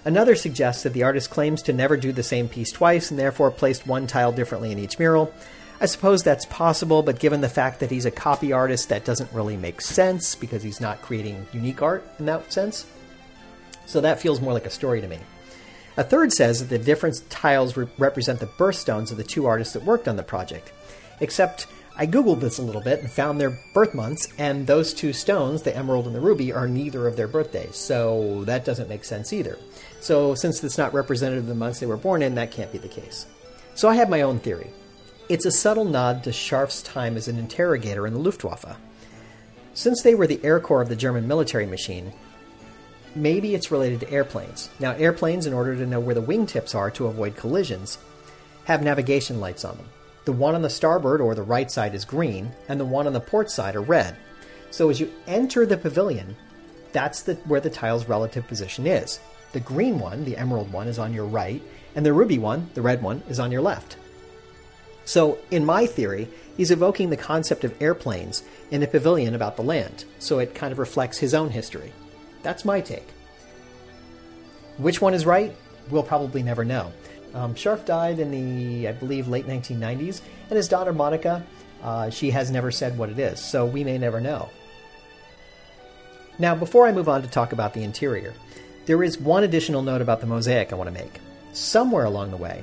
Another 0.04 0.36
suggests 0.36 0.84
that 0.84 0.92
the 0.92 1.02
artist 1.02 1.28
claims 1.28 1.60
to 1.62 1.72
never 1.72 1.96
do 1.96 2.12
the 2.12 2.22
same 2.22 2.48
piece 2.48 2.70
twice 2.70 3.10
and 3.10 3.18
therefore 3.18 3.50
placed 3.50 3.86
one 3.86 4.06
tile 4.06 4.32
differently 4.32 4.72
in 4.72 4.78
each 4.78 4.98
mural. 4.98 5.34
I 5.80 5.86
suppose 5.86 6.22
that's 6.22 6.46
possible, 6.46 7.02
but 7.02 7.18
given 7.18 7.40
the 7.40 7.48
fact 7.48 7.80
that 7.80 7.90
he's 7.90 8.06
a 8.06 8.10
copy 8.10 8.52
artist, 8.52 8.88
that 8.88 9.04
doesn't 9.04 9.32
really 9.32 9.56
make 9.56 9.80
sense 9.80 10.34
because 10.34 10.62
he's 10.62 10.80
not 10.80 11.02
creating 11.02 11.46
unique 11.52 11.82
art 11.82 12.04
in 12.18 12.26
that 12.26 12.52
sense. 12.52 12.86
So 13.86 14.00
that 14.00 14.20
feels 14.20 14.40
more 14.40 14.52
like 14.52 14.66
a 14.66 14.70
story 14.70 15.00
to 15.00 15.08
me. 15.08 15.18
A 15.98 16.04
third 16.04 16.32
says 16.32 16.60
that 16.60 16.68
the 16.68 16.78
different 16.78 17.28
tiles 17.28 17.76
re- 17.76 17.88
represent 17.98 18.38
the 18.38 18.46
birthstones 18.46 19.10
of 19.10 19.16
the 19.16 19.24
two 19.24 19.46
artists 19.46 19.74
that 19.74 19.82
worked 19.82 20.06
on 20.06 20.14
the 20.14 20.22
project. 20.22 20.70
Except 21.18 21.66
I 21.96 22.06
googled 22.06 22.38
this 22.38 22.58
a 22.58 22.62
little 22.62 22.80
bit 22.80 23.00
and 23.00 23.10
found 23.10 23.40
their 23.40 23.58
birth 23.74 23.94
months, 23.94 24.28
and 24.38 24.68
those 24.68 24.94
two 24.94 25.12
stones, 25.12 25.62
the 25.62 25.76
emerald 25.76 26.06
and 26.06 26.14
the 26.14 26.20
ruby, 26.20 26.52
are 26.52 26.68
neither 26.68 27.08
of 27.08 27.16
their 27.16 27.26
birthdays, 27.26 27.74
so 27.74 28.44
that 28.44 28.64
doesn't 28.64 28.88
make 28.88 29.02
sense 29.04 29.32
either. 29.32 29.58
So, 30.00 30.36
since 30.36 30.62
it's 30.62 30.78
not 30.78 30.94
representative 30.94 31.42
of 31.42 31.48
the 31.48 31.56
months 31.56 31.80
they 31.80 31.86
were 31.86 31.96
born 31.96 32.22
in, 32.22 32.36
that 32.36 32.52
can't 32.52 32.70
be 32.70 32.78
the 32.78 32.86
case. 32.86 33.26
So, 33.74 33.88
I 33.88 33.96
have 33.96 34.08
my 34.08 34.20
own 34.22 34.38
theory. 34.38 34.70
It's 35.28 35.46
a 35.46 35.50
subtle 35.50 35.84
nod 35.84 36.22
to 36.22 36.30
Scharff's 36.30 36.80
time 36.80 37.16
as 37.16 37.26
an 37.26 37.40
interrogator 37.40 38.06
in 38.06 38.14
the 38.14 38.20
Luftwaffe. 38.20 38.78
Since 39.74 40.02
they 40.02 40.14
were 40.14 40.28
the 40.28 40.44
air 40.44 40.60
corps 40.60 40.82
of 40.82 40.88
the 40.88 40.94
German 40.94 41.26
military 41.26 41.66
machine, 41.66 42.12
maybe 43.22 43.54
it's 43.54 43.70
related 43.70 44.00
to 44.00 44.10
airplanes. 44.10 44.70
Now, 44.78 44.92
airplanes, 44.92 45.46
in 45.46 45.52
order 45.52 45.76
to 45.76 45.86
know 45.86 46.00
where 46.00 46.14
the 46.14 46.22
wingtips 46.22 46.74
are 46.74 46.90
to 46.92 47.06
avoid 47.06 47.36
collisions, 47.36 47.98
have 48.64 48.82
navigation 48.82 49.40
lights 49.40 49.64
on 49.64 49.76
them. 49.76 49.88
The 50.24 50.32
one 50.32 50.54
on 50.54 50.62
the 50.62 50.70
starboard 50.70 51.20
or 51.20 51.34
the 51.34 51.42
right 51.42 51.70
side 51.70 51.94
is 51.94 52.04
green, 52.04 52.50
and 52.68 52.78
the 52.78 52.84
one 52.84 53.06
on 53.06 53.12
the 53.12 53.20
port 53.20 53.50
side 53.50 53.76
are 53.76 53.80
red. 53.80 54.16
So 54.70 54.90
as 54.90 55.00
you 55.00 55.12
enter 55.26 55.64
the 55.64 55.78
pavilion, 55.78 56.36
that's 56.92 57.22
the, 57.22 57.34
where 57.46 57.60
the 57.60 57.70
tile's 57.70 58.08
relative 58.08 58.46
position 58.46 58.86
is. 58.86 59.20
The 59.52 59.60
green 59.60 59.98
one, 59.98 60.24
the 60.24 60.36
emerald 60.36 60.72
one, 60.72 60.88
is 60.88 60.98
on 60.98 61.14
your 61.14 61.24
right, 61.24 61.62
and 61.94 62.04
the 62.04 62.12
ruby 62.12 62.38
one, 62.38 62.68
the 62.74 62.82
red 62.82 63.02
one, 63.02 63.22
is 63.28 63.40
on 63.40 63.50
your 63.50 63.62
left. 63.62 63.96
So, 65.06 65.38
in 65.50 65.64
my 65.64 65.86
theory, 65.86 66.28
he's 66.58 66.70
evoking 66.70 67.08
the 67.08 67.16
concept 67.16 67.64
of 67.64 67.80
airplanes 67.80 68.42
in 68.70 68.82
a 68.82 68.86
pavilion 68.86 69.34
about 69.34 69.56
the 69.56 69.62
land, 69.62 70.04
so 70.18 70.38
it 70.38 70.54
kind 70.54 70.72
of 70.72 70.78
reflects 70.78 71.16
his 71.16 71.32
own 71.32 71.48
history. 71.48 71.94
That's 72.42 72.64
my 72.64 72.80
take. 72.80 73.08
Which 74.76 75.00
one 75.00 75.14
is 75.14 75.26
right? 75.26 75.54
We'll 75.90 76.02
probably 76.02 76.42
never 76.42 76.64
know. 76.64 76.92
Um, 77.34 77.54
Scharff 77.54 77.84
died 77.84 78.20
in 78.20 78.30
the, 78.30 78.88
I 78.88 78.92
believe, 78.92 79.28
late 79.28 79.46
1990s, 79.46 80.20
and 80.48 80.56
his 80.56 80.68
daughter 80.68 80.92
Monica, 80.92 81.44
uh, 81.82 82.10
she 82.10 82.30
has 82.30 82.50
never 82.50 82.70
said 82.70 82.96
what 82.96 83.10
it 83.10 83.18
is, 83.18 83.40
so 83.40 83.66
we 83.66 83.84
may 83.84 83.98
never 83.98 84.20
know. 84.20 84.48
Now, 86.38 86.54
before 86.54 86.86
I 86.86 86.92
move 86.92 87.08
on 87.08 87.22
to 87.22 87.28
talk 87.28 87.52
about 87.52 87.74
the 87.74 87.82
interior, 87.82 88.32
there 88.86 89.02
is 89.02 89.18
one 89.18 89.44
additional 89.44 89.82
note 89.82 90.00
about 90.00 90.20
the 90.20 90.26
mosaic 90.26 90.72
I 90.72 90.76
want 90.76 90.88
to 90.88 91.02
make. 91.02 91.20
Somewhere 91.52 92.04
along 92.04 92.30
the 92.30 92.36
way, 92.36 92.62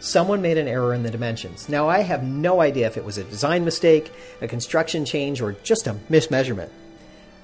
someone 0.00 0.42
made 0.42 0.58
an 0.58 0.66
error 0.68 0.94
in 0.94 1.02
the 1.02 1.10
dimensions. 1.10 1.68
Now, 1.68 1.88
I 1.88 2.00
have 2.00 2.24
no 2.24 2.60
idea 2.60 2.86
if 2.86 2.96
it 2.96 3.04
was 3.04 3.18
a 3.18 3.24
design 3.24 3.64
mistake, 3.64 4.10
a 4.40 4.48
construction 4.48 5.04
change, 5.04 5.40
or 5.40 5.52
just 5.52 5.86
a 5.86 5.94
mismeasurement. 6.08 6.70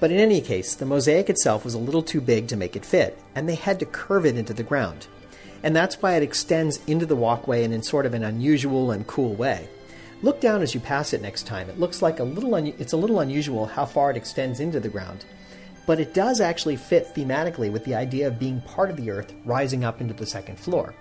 But 0.01 0.11
in 0.11 0.17
any 0.17 0.41
case, 0.41 0.73
the 0.73 0.87
mosaic 0.87 1.29
itself 1.29 1.63
was 1.63 1.75
a 1.75 1.79
little 1.79 2.01
too 2.01 2.21
big 2.21 2.47
to 2.47 2.57
make 2.57 2.75
it 2.75 2.83
fit, 2.83 3.19
and 3.35 3.47
they 3.47 3.53
had 3.53 3.79
to 3.79 3.85
curve 3.85 4.25
it 4.25 4.35
into 4.35 4.51
the 4.51 4.63
ground. 4.63 5.05
And 5.61 5.75
that's 5.75 6.01
why 6.01 6.15
it 6.15 6.23
extends 6.23 6.83
into 6.87 7.05
the 7.05 7.15
walkway 7.15 7.63
and 7.63 7.71
in 7.71 7.83
sort 7.83 8.07
of 8.07 8.15
an 8.15 8.23
unusual 8.23 8.89
and 8.89 9.05
cool 9.05 9.35
way. 9.35 9.69
Look 10.23 10.41
down 10.41 10.63
as 10.63 10.73
you 10.73 10.79
pass 10.79 11.13
it 11.13 11.21
next 11.21 11.43
time. 11.43 11.69
It 11.69 11.79
looks 11.79 12.01
like 12.01 12.19
a 12.19 12.23
little 12.23 12.55
un- 12.55 12.73
it's 12.79 12.93
a 12.93 12.97
little 12.97 13.19
unusual 13.19 13.67
how 13.67 13.85
far 13.85 14.09
it 14.09 14.17
extends 14.17 14.59
into 14.59 14.79
the 14.79 14.89
ground. 14.89 15.23
But 15.85 15.99
it 15.99 16.15
does 16.15 16.41
actually 16.41 16.77
fit 16.77 17.13
thematically 17.13 17.71
with 17.71 17.85
the 17.85 17.93
idea 17.93 18.27
of 18.27 18.39
being 18.39 18.61
part 18.61 18.89
of 18.89 18.97
the 18.97 19.11
earth 19.11 19.31
rising 19.45 19.83
up 19.83 20.01
into 20.01 20.15
the 20.15 20.25
second 20.25 20.59
floor. 20.59 20.95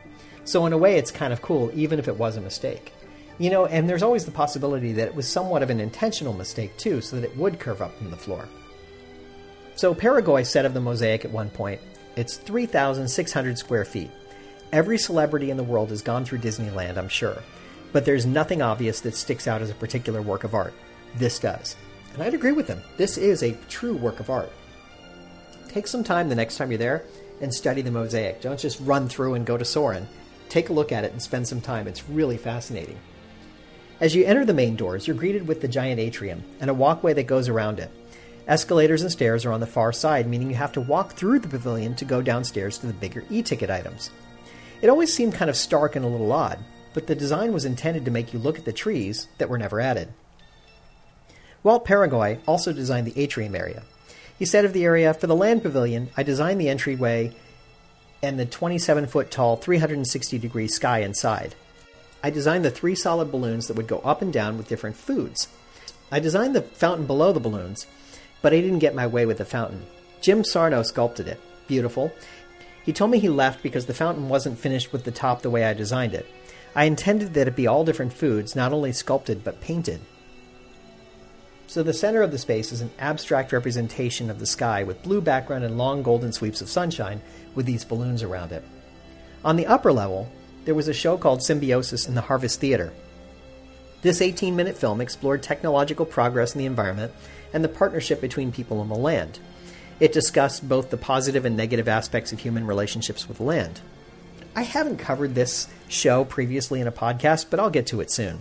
So 0.44 0.66
in 0.66 0.74
a 0.74 0.78
way 0.78 0.96
it's 0.98 1.10
kind 1.10 1.32
of 1.32 1.40
cool 1.40 1.70
even 1.74 1.98
if 1.98 2.06
it 2.06 2.18
was 2.18 2.36
a 2.36 2.42
mistake. 2.42 2.92
You 3.38 3.48
know, 3.48 3.64
and 3.64 3.88
there's 3.88 4.02
always 4.02 4.26
the 4.26 4.30
possibility 4.30 4.92
that 4.92 5.08
it 5.08 5.14
was 5.14 5.26
somewhat 5.26 5.62
of 5.62 5.70
an 5.70 5.80
intentional 5.80 6.34
mistake 6.34 6.76
too, 6.76 7.00
so 7.00 7.16
that 7.16 7.24
it 7.24 7.36
would 7.38 7.58
curve 7.58 7.80
up 7.80 7.96
from 7.96 8.10
the 8.10 8.16
floor. 8.18 8.46
So 9.76 9.94
Peregoy 9.94 10.42
said 10.42 10.64
of 10.64 10.74
the 10.74 10.80
mosaic 10.80 11.24
at 11.24 11.30
one 11.30 11.50
point, 11.50 11.80
it's 12.16 12.36
3,600 12.36 13.58
square 13.58 13.84
feet. 13.84 14.10
Every 14.72 14.98
celebrity 14.98 15.50
in 15.50 15.56
the 15.56 15.64
world 15.64 15.90
has 15.90 16.02
gone 16.02 16.24
through 16.24 16.38
Disneyland, 16.38 16.96
I'm 16.96 17.08
sure, 17.08 17.42
but 17.92 18.04
there's 18.04 18.26
nothing 18.26 18.62
obvious 18.62 19.00
that 19.00 19.16
sticks 19.16 19.48
out 19.48 19.62
as 19.62 19.70
a 19.70 19.74
particular 19.74 20.22
work 20.22 20.44
of 20.44 20.54
art. 20.54 20.74
This 21.16 21.38
does. 21.38 21.76
And 22.14 22.22
I'd 22.22 22.34
agree 22.34 22.52
with 22.52 22.68
him. 22.68 22.82
This 22.96 23.16
is 23.16 23.42
a 23.42 23.56
true 23.68 23.96
work 23.96 24.20
of 24.20 24.30
art. 24.30 24.52
Take 25.68 25.86
some 25.86 26.04
time 26.04 26.28
the 26.28 26.34
next 26.34 26.56
time 26.56 26.70
you're 26.70 26.78
there 26.78 27.04
and 27.40 27.54
study 27.54 27.82
the 27.82 27.90
mosaic. 27.90 28.40
Don't 28.40 28.58
just 28.58 28.80
run 28.80 29.08
through 29.08 29.34
and 29.34 29.46
go 29.46 29.56
to 29.56 29.64
Soarin'. 29.64 30.08
Take 30.48 30.68
a 30.68 30.72
look 30.72 30.92
at 30.92 31.04
it 31.04 31.12
and 31.12 31.22
spend 31.22 31.46
some 31.46 31.60
time. 31.60 31.86
It's 31.86 32.08
really 32.08 32.36
fascinating. 32.36 32.98
As 34.00 34.14
you 34.14 34.24
enter 34.24 34.44
the 34.44 34.54
main 34.54 34.76
doors, 34.76 35.06
you're 35.06 35.16
greeted 35.16 35.46
with 35.46 35.60
the 35.60 35.68
giant 35.68 36.00
atrium 36.00 36.42
and 36.60 36.70
a 36.70 36.74
walkway 36.74 37.12
that 37.14 37.24
goes 37.24 37.48
around 37.48 37.78
it. 37.78 37.90
Escalators 38.50 39.02
and 39.02 39.12
stairs 39.12 39.44
are 39.44 39.52
on 39.52 39.60
the 39.60 39.66
far 39.66 39.92
side, 39.92 40.26
meaning 40.26 40.50
you 40.50 40.56
have 40.56 40.72
to 40.72 40.80
walk 40.80 41.12
through 41.12 41.38
the 41.38 41.46
pavilion 41.46 41.94
to 41.94 42.04
go 42.04 42.20
downstairs 42.20 42.78
to 42.78 42.88
the 42.88 42.92
bigger 42.92 43.22
e 43.30 43.44
ticket 43.44 43.70
items. 43.70 44.10
It 44.82 44.90
always 44.90 45.14
seemed 45.14 45.34
kind 45.34 45.48
of 45.48 45.56
stark 45.56 45.94
and 45.94 46.04
a 46.04 46.08
little 46.08 46.32
odd, 46.32 46.58
but 46.92 47.06
the 47.06 47.14
design 47.14 47.52
was 47.52 47.64
intended 47.64 48.04
to 48.04 48.10
make 48.10 48.32
you 48.32 48.40
look 48.40 48.58
at 48.58 48.64
the 48.64 48.72
trees 48.72 49.28
that 49.38 49.48
were 49.48 49.56
never 49.56 49.80
added. 49.80 50.12
Walt 51.62 51.84
Peregoy 51.84 52.38
also 52.44 52.72
designed 52.72 53.06
the 53.06 53.16
atrium 53.22 53.54
area. 53.54 53.84
He 54.36 54.44
said 54.44 54.64
of 54.64 54.72
the 54.72 54.84
area, 54.84 55.14
For 55.14 55.28
the 55.28 55.36
land 55.36 55.62
pavilion, 55.62 56.10
I 56.16 56.24
designed 56.24 56.60
the 56.60 56.70
entryway 56.70 57.32
and 58.20 58.36
the 58.36 58.46
27 58.46 59.06
foot 59.06 59.30
tall, 59.30 59.58
360 59.58 60.38
degree 60.38 60.66
sky 60.66 61.02
inside. 61.02 61.54
I 62.20 62.30
designed 62.30 62.64
the 62.64 62.70
three 62.72 62.96
solid 62.96 63.30
balloons 63.30 63.68
that 63.68 63.76
would 63.76 63.86
go 63.86 64.00
up 64.00 64.22
and 64.22 64.32
down 64.32 64.58
with 64.58 64.68
different 64.68 64.96
foods. 64.96 65.46
I 66.10 66.18
designed 66.18 66.56
the 66.56 66.62
fountain 66.62 67.06
below 67.06 67.32
the 67.32 67.38
balloons 67.38 67.86
but 68.42 68.52
I 68.52 68.60
didn't 68.60 68.78
get 68.78 68.94
my 68.94 69.06
way 69.06 69.26
with 69.26 69.38
the 69.38 69.44
fountain. 69.44 69.84
Jim 70.20 70.44
Sarno 70.44 70.82
sculpted 70.82 71.28
it. 71.28 71.40
Beautiful. 71.66 72.12
He 72.84 72.92
told 72.92 73.10
me 73.10 73.18
he 73.18 73.28
left 73.28 73.62
because 73.62 73.86
the 73.86 73.94
fountain 73.94 74.28
wasn't 74.28 74.58
finished 74.58 74.92
with 74.92 75.04
the 75.04 75.10
top 75.10 75.42
the 75.42 75.50
way 75.50 75.64
I 75.64 75.74
designed 75.74 76.14
it. 76.14 76.26
I 76.74 76.84
intended 76.84 77.34
that 77.34 77.48
it 77.48 77.56
be 77.56 77.66
all 77.66 77.84
different 77.84 78.12
foods, 78.12 78.56
not 78.56 78.72
only 78.72 78.92
sculpted 78.92 79.44
but 79.44 79.60
painted. 79.60 80.00
So 81.66 81.82
the 81.82 81.92
center 81.92 82.22
of 82.22 82.32
the 82.32 82.38
space 82.38 82.72
is 82.72 82.80
an 82.80 82.90
abstract 82.98 83.52
representation 83.52 84.28
of 84.28 84.40
the 84.40 84.46
sky 84.46 84.82
with 84.82 85.02
blue 85.02 85.20
background 85.20 85.62
and 85.64 85.78
long 85.78 86.02
golden 86.02 86.32
sweeps 86.32 86.60
of 86.60 86.68
sunshine 86.68 87.20
with 87.54 87.66
these 87.66 87.84
balloons 87.84 88.22
around 88.22 88.50
it. 88.50 88.64
On 89.44 89.56
the 89.56 89.66
upper 89.66 89.92
level, 89.92 90.30
there 90.64 90.74
was 90.74 90.88
a 90.88 90.92
show 90.92 91.16
called 91.16 91.42
Symbiosis 91.42 92.08
in 92.08 92.14
the 92.14 92.22
Harvest 92.22 92.60
Theater. 92.60 92.92
This 94.02 94.22
18 94.22 94.56
minute 94.56 94.78
film 94.78 95.00
explored 95.00 95.42
technological 95.42 96.06
progress 96.06 96.54
in 96.54 96.58
the 96.58 96.66
environment 96.66 97.12
and 97.52 97.62
the 97.62 97.68
partnership 97.68 98.20
between 98.20 98.52
people 98.52 98.80
and 98.80 98.90
the 98.90 98.94
land. 98.94 99.38
It 99.98 100.12
discussed 100.12 100.66
both 100.66 100.88
the 100.88 100.96
positive 100.96 101.44
and 101.44 101.56
negative 101.56 101.86
aspects 101.86 102.32
of 102.32 102.38
human 102.38 102.66
relationships 102.66 103.28
with 103.28 103.40
land. 103.40 103.80
I 104.56 104.62
haven't 104.62 104.96
covered 104.96 105.34
this 105.34 105.68
show 105.88 106.24
previously 106.24 106.80
in 106.80 106.86
a 106.86 106.92
podcast, 106.92 107.46
but 107.50 107.60
I'll 107.60 107.70
get 107.70 107.86
to 107.88 108.00
it 108.00 108.10
soon. 108.10 108.40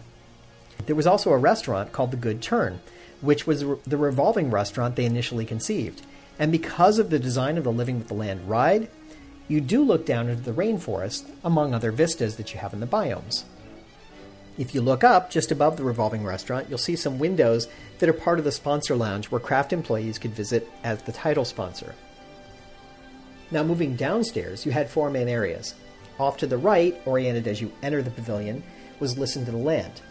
There 0.86 0.96
was 0.96 1.06
also 1.06 1.32
a 1.32 1.38
restaurant 1.38 1.92
called 1.92 2.12
The 2.12 2.18
Good 2.18 2.42
Turn, 2.42 2.80
which 3.20 3.46
was 3.46 3.66
the 3.86 3.98
revolving 3.98 4.50
restaurant 4.50 4.96
they 4.96 5.06
initially 5.06 5.46
conceived. 5.46 6.02
And 6.40 6.54
because 6.54 7.00
of 7.00 7.10
the 7.10 7.20
design 7.20 7.58
of 7.58 7.66
the 7.66 7.72
Living 7.72 8.00
with 8.00 8.08
the 8.08 8.14
Land 8.14 8.50
ride, 8.50 8.90
you 9.50 9.60
do 9.60 9.84
look 9.84 10.06
down 10.06 10.30
into 10.30 10.42
the 10.42 10.54
rainforest, 10.54 11.30
among 11.44 11.74
other 11.74 11.92
vistas 11.92 12.38
that 12.38 12.54
you 12.54 12.62
have 12.62 12.74
in 12.74 12.80
the 12.80 12.88
biomes. 12.88 13.44
If 14.60 14.76
you 14.76 14.82
look 14.82 15.06
up 15.06 15.30
just 15.30 15.54
above 15.54 15.78
the 15.78 15.86
revolving 15.86 16.26
restaurant, 16.26 16.68
you'll 16.68 16.78
see 16.78 16.98
some 16.98 17.18
windows 17.18 17.70
that 18.00 18.10
are 18.10 18.14
part 18.14 18.40
of 18.40 18.46
the 18.46 18.52
sponsor 18.52 18.94
lounge 18.94 19.28
where 19.28 19.40
Kraft 19.40 19.72
employees 19.72 20.20
could 20.20 20.34
visit 20.34 20.70
as 20.84 21.02
the 21.02 21.14
title 21.14 21.46
sponsor. 21.46 21.96
Now, 23.52 23.64
moving 23.64 23.96
downstairs, 23.96 24.66
you 24.66 24.74
had 24.74 24.90
four 24.90 25.10
main 25.10 25.30
areas. 25.30 25.76
Off 26.20 26.36
to 26.38 26.46
the 26.46 26.58
right, 26.58 27.02
oriented 27.06 27.48
as 27.48 27.62
you 27.62 27.72
enter 27.82 28.02
the 28.02 28.12
pavilion, 28.12 28.62
was 29.00 29.18
Listen 29.18 29.46
to 29.46 29.52
the 29.52 29.58
Land. 29.58 30.02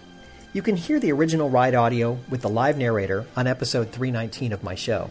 You 0.55 0.63
can 0.63 0.77
hear 0.77 0.99
the 0.99 1.13
original 1.13 1.51
ride 1.51 1.75
audio 1.75 2.19
with 2.31 2.41
the 2.41 2.49
live 2.49 2.79
narrator 2.79 3.27
on 3.37 3.47
episode 3.47 3.93
319 3.93 4.55
of 4.55 4.65
my 4.65 4.75
show. 4.75 5.11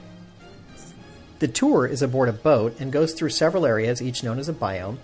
The 1.38 1.48
tour 1.48 1.86
is 1.86 2.02
aboard 2.02 2.30
a 2.30 2.34
boat 2.34 2.76
and 2.80 2.92
goes 2.92 3.14
through 3.14 3.30
several 3.30 3.68
areas, 3.68 4.02
each 4.02 4.24
known 4.24 4.40
as 4.40 4.50
a 4.50 4.54
biome, 4.54 4.98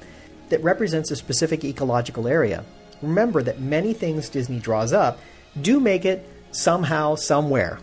that 0.50 0.64
represents 0.64 1.12
a 1.12 1.16
specific 1.16 1.64
ecological 1.64 2.28
area, 2.28 2.66
remember 3.04 3.44
that 3.44 3.60
many 3.62 3.94
things 3.94 4.30
Disney 4.30 4.60
draws 4.60 4.94
up 4.94 5.20
do 5.60 5.80
make 5.80 6.06
it 6.06 6.28
somehow, 6.52 7.16
somewhere. 7.16 7.80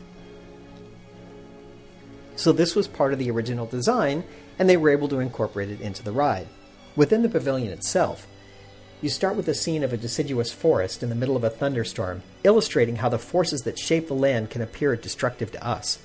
So 2.36 2.52
this 2.52 2.74
was 2.74 2.88
part 2.88 3.12
of 3.12 3.18
the 3.18 3.30
original 3.30 3.66
design, 3.66 4.24
and 4.58 4.68
they 4.68 4.76
were 4.76 4.90
able 4.90 5.08
to 5.08 5.20
incorporate 5.20 5.70
it 5.70 5.80
into 5.80 6.02
the 6.02 6.12
ride. 6.12 6.48
Within 6.96 7.22
the 7.22 7.28
pavilion 7.28 7.72
itself, 7.72 8.26
you 9.02 9.08
start 9.08 9.36
with 9.36 9.48
a 9.48 9.54
scene 9.54 9.82
of 9.82 9.92
a 9.92 9.98
deciduous 9.98 10.52
forest 10.52 11.02
in 11.02 11.08
the 11.08 11.14
middle 11.14 11.36
of 11.36 11.44
a 11.44 11.50
thunderstorm, 11.50 12.22
illustrating 12.44 12.96
how 12.96 13.08
the 13.08 13.18
forces 13.18 13.62
that 13.62 13.78
shape 13.78 14.08
the 14.08 14.14
land 14.14 14.50
can 14.50 14.60
appear 14.60 14.96
destructive 14.96 15.52
to 15.52 15.66
us. 15.66 15.98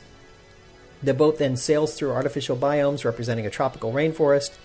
The 1.03 1.13
boat 1.13 1.37
then 1.37 1.57
sails 1.57 1.95
through 1.95 2.13
artificial 2.13 2.55
biomes 2.55 3.03
representing 3.03 3.45
a 3.45 3.49
tropical 3.49 3.91
rainforest, 3.91 4.55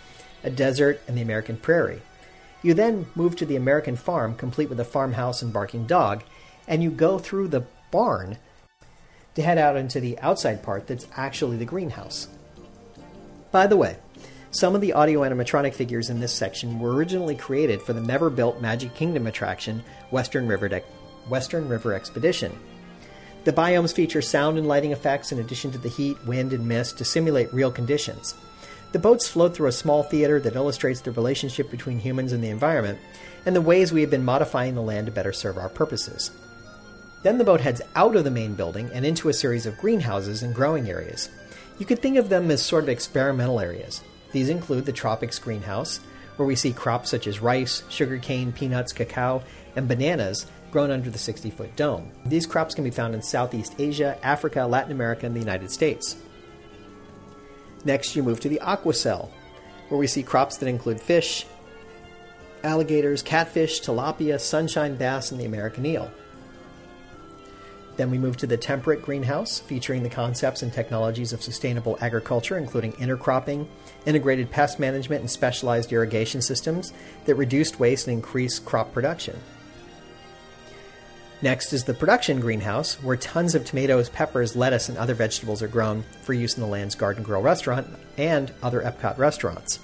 a 0.44 0.50
desert, 0.50 1.00
and 1.08 1.16
the 1.16 1.22
American 1.22 1.56
prairie. 1.56 2.02
You 2.62 2.74
then 2.74 3.06
move 3.14 3.36
to 3.36 3.46
the 3.46 3.56
American 3.56 3.96
farm, 3.96 4.34
complete 4.34 4.68
with 4.68 4.80
a 4.80 4.84
farmhouse 4.84 5.42
and 5.42 5.52
barking 5.52 5.86
dog, 5.86 6.22
and 6.68 6.82
you 6.82 6.90
go 6.90 7.18
through 7.18 7.48
the 7.48 7.64
barn 7.90 8.38
to 9.34 9.42
head 9.42 9.58
out 9.58 9.76
into 9.76 10.00
the 10.00 10.18
outside 10.20 10.62
part 10.62 10.86
that's 10.86 11.06
actually 11.16 11.56
the 11.56 11.64
greenhouse. 11.64 12.28
By 13.50 13.66
the 13.66 13.76
way, 13.76 13.96
some 14.52 14.74
of 14.74 14.80
the 14.80 14.92
audio 14.92 15.20
animatronic 15.20 15.74
figures 15.74 16.10
in 16.10 16.20
this 16.20 16.34
section 16.34 16.78
were 16.78 16.94
originally 16.94 17.36
created 17.36 17.80
for 17.80 17.92
the 17.92 18.00
never 18.00 18.30
built 18.30 18.60
Magic 18.60 18.94
Kingdom 18.94 19.26
attraction, 19.26 19.82
Western 20.10 20.46
River, 20.46 20.68
De- 20.68 20.82
Western 21.28 21.68
River 21.68 21.94
Expedition. 21.94 22.58
The 23.44 23.52
biomes 23.52 23.94
feature 23.94 24.20
sound 24.20 24.58
and 24.58 24.68
lighting 24.68 24.92
effects 24.92 25.32
in 25.32 25.38
addition 25.38 25.70
to 25.70 25.78
the 25.78 25.88
heat, 25.88 26.16
wind, 26.26 26.52
and 26.52 26.66
mist 26.66 26.98
to 26.98 27.04
simulate 27.04 27.54
real 27.54 27.70
conditions. 27.70 28.34
The 28.92 28.98
boats 28.98 29.28
float 29.28 29.54
through 29.54 29.68
a 29.68 29.72
small 29.72 30.02
theater 30.02 30.40
that 30.40 30.56
illustrates 30.56 31.00
the 31.00 31.12
relationship 31.12 31.70
between 31.70 32.00
humans 32.00 32.32
and 32.32 32.42
the 32.42 32.48
environment, 32.48 32.98
and 33.46 33.54
the 33.54 33.60
ways 33.60 33.92
we 33.92 34.00
have 34.00 34.10
been 34.10 34.24
modifying 34.24 34.74
the 34.74 34.82
land 34.82 35.06
to 35.06 35.12
better 35.12 35.32
serve 35.32 35.58
our 35.58 35.68
purposes. 35.68 36.32
Then 37.22 37.38
the 37.38 37.44
boat 37.44 37.60
heads 37.60 37.82
out 37.94 38.16
of 38.16 38.24
the 38.24 38.30
main 38.30 38.54
building 38.54 38.90
and 38.92 39.06
into 39.06 39.28
a 39.28 39.34
series 39.34 39.66
of 39.66 39.78
greenhouses 39.78 40.42
and 40.42 40.54
growing 40.54 40.88
areas. 40.88 41.28
You 41.78 41.86
could 41.86 42.00
think 42.00 42.16
of 42.16 42.28
them 42.28 42.50
as 42.50 42.62
sort 42.62 42.82
of 42.82 42.88
experimental 42.88 43.60
areas. 43.60 44.02
These 44.32 44.48
include 44.48 44.86
the 44.86 44.92
Tropics 44.92 45.38
Greenhouse, 45.38 46.00
where 46.36 46.46
we 46.46 46.56
see 46.56 46.72
crops 46.72 47.10
such 47.10 47.26
as 47.26 47.40
rice, 47.40 47.82
sugarcane, 47.90 48.52
peanuts, 48.52 48.92
cacao, 48.92 49.42
and 49.76 49.86
bananas 49.86 50.46
grown 50.70 50.90
under 50.90 51.10
the 51.10 51.18
60 51.18 51.50
foot 51.50 51.76
dome. 51.76 52.10
These 52.24 52.46
crops 52.46 52.74
can 52.74 52.84
be 52.84 52.90
found 52.90 53.14
in 53.14 53.22
Southeast 53.22 53.74
Asia, 53.78 54.18
Africa, 54.22 54.64
Latin 54.66 54.92
America, 54.92 55.26
and 55.26 55.34
the 55.34 55.40
United 55.40 55.70
States. 55.70 56.16
Next, 57.84 58.14
you 58.14 58.22
move 58.22 58.40
to 58.40 58.48
the 58.48 58.60
Aquacell, 58.62 59.30
where 59.88 59.98
we 59.98 60.06
see 60.06 60.22
crops 60.22 60.58
that 60.58 60.68
include 60.68 61.00
fish, 61.00 61.46
alligators, 62.62 63.22
catfish, 63.22 63.80
tilapia, 63.80 64.38
sunshine 64.38 64.96
bass, 64.96 65.30
and 65.30 65.40
the 65.40 65.46
American 65.46 65.86
eel. 65.86 66.10
Then 67.96 68.10
we 68.10 68.18
move 68.18 68.36
to 68.38 68.46
the 68.46 68.56
temperate 68.56 69.02
greenhouse, 69.02 69.58
featuring 69.58 70.02
the 70.02 70.08
concepts 70.08 70.62
and 70.62 70.72
technologies 70.72 71.32
of 71.32 71.42
sustainable 71.42 71.98
agriculture, 72.00 72.56
including 72.56 72.92
intercropping, 72.92 73.66
integrated 74.06 74.50
pest 74.50 74.78
management, 74.78 75.20
and 75.20 75.30
specialized 75.30 75.92
irrigation 75.92 76.40
systems 76.40 76.92
that 77.26 77.34
reduced 77.34 77.78
waste 77.78 78.06
and 78.06 78.16
increased 78.16 78.64
crop 78.64 78.92
production. 78.92 79.38
Next 81.42 81.72
is 81.72 81.84
the 81.84 81.94
production 81.94 82.38
greenhouse, 82.38 83.02
where 83.02 83.16
tons 83.16 83.54
of 83.54 83.64
tomatoes, 83.64 84.10
peppers, 84.10 84.56
lettuce, 84.56 84.90
and 84.90 84.98
other 84.98 85.14
vegetables 85.14 85.62
are 85.62 85.68
grown 85.68 86.04
for 86.22 86.34
use 86.34 86.54
in 86.54 86.60
the 86.60 86.68
Land's 86.68 86.94
Garden 86.94 87.22
Grill 87.22 87.40
restaurant 87.40 87.86
and 88.18 88.52
other 88.62 88.82
Epcot 88.82 89.16
restaurants. 89.16 89.78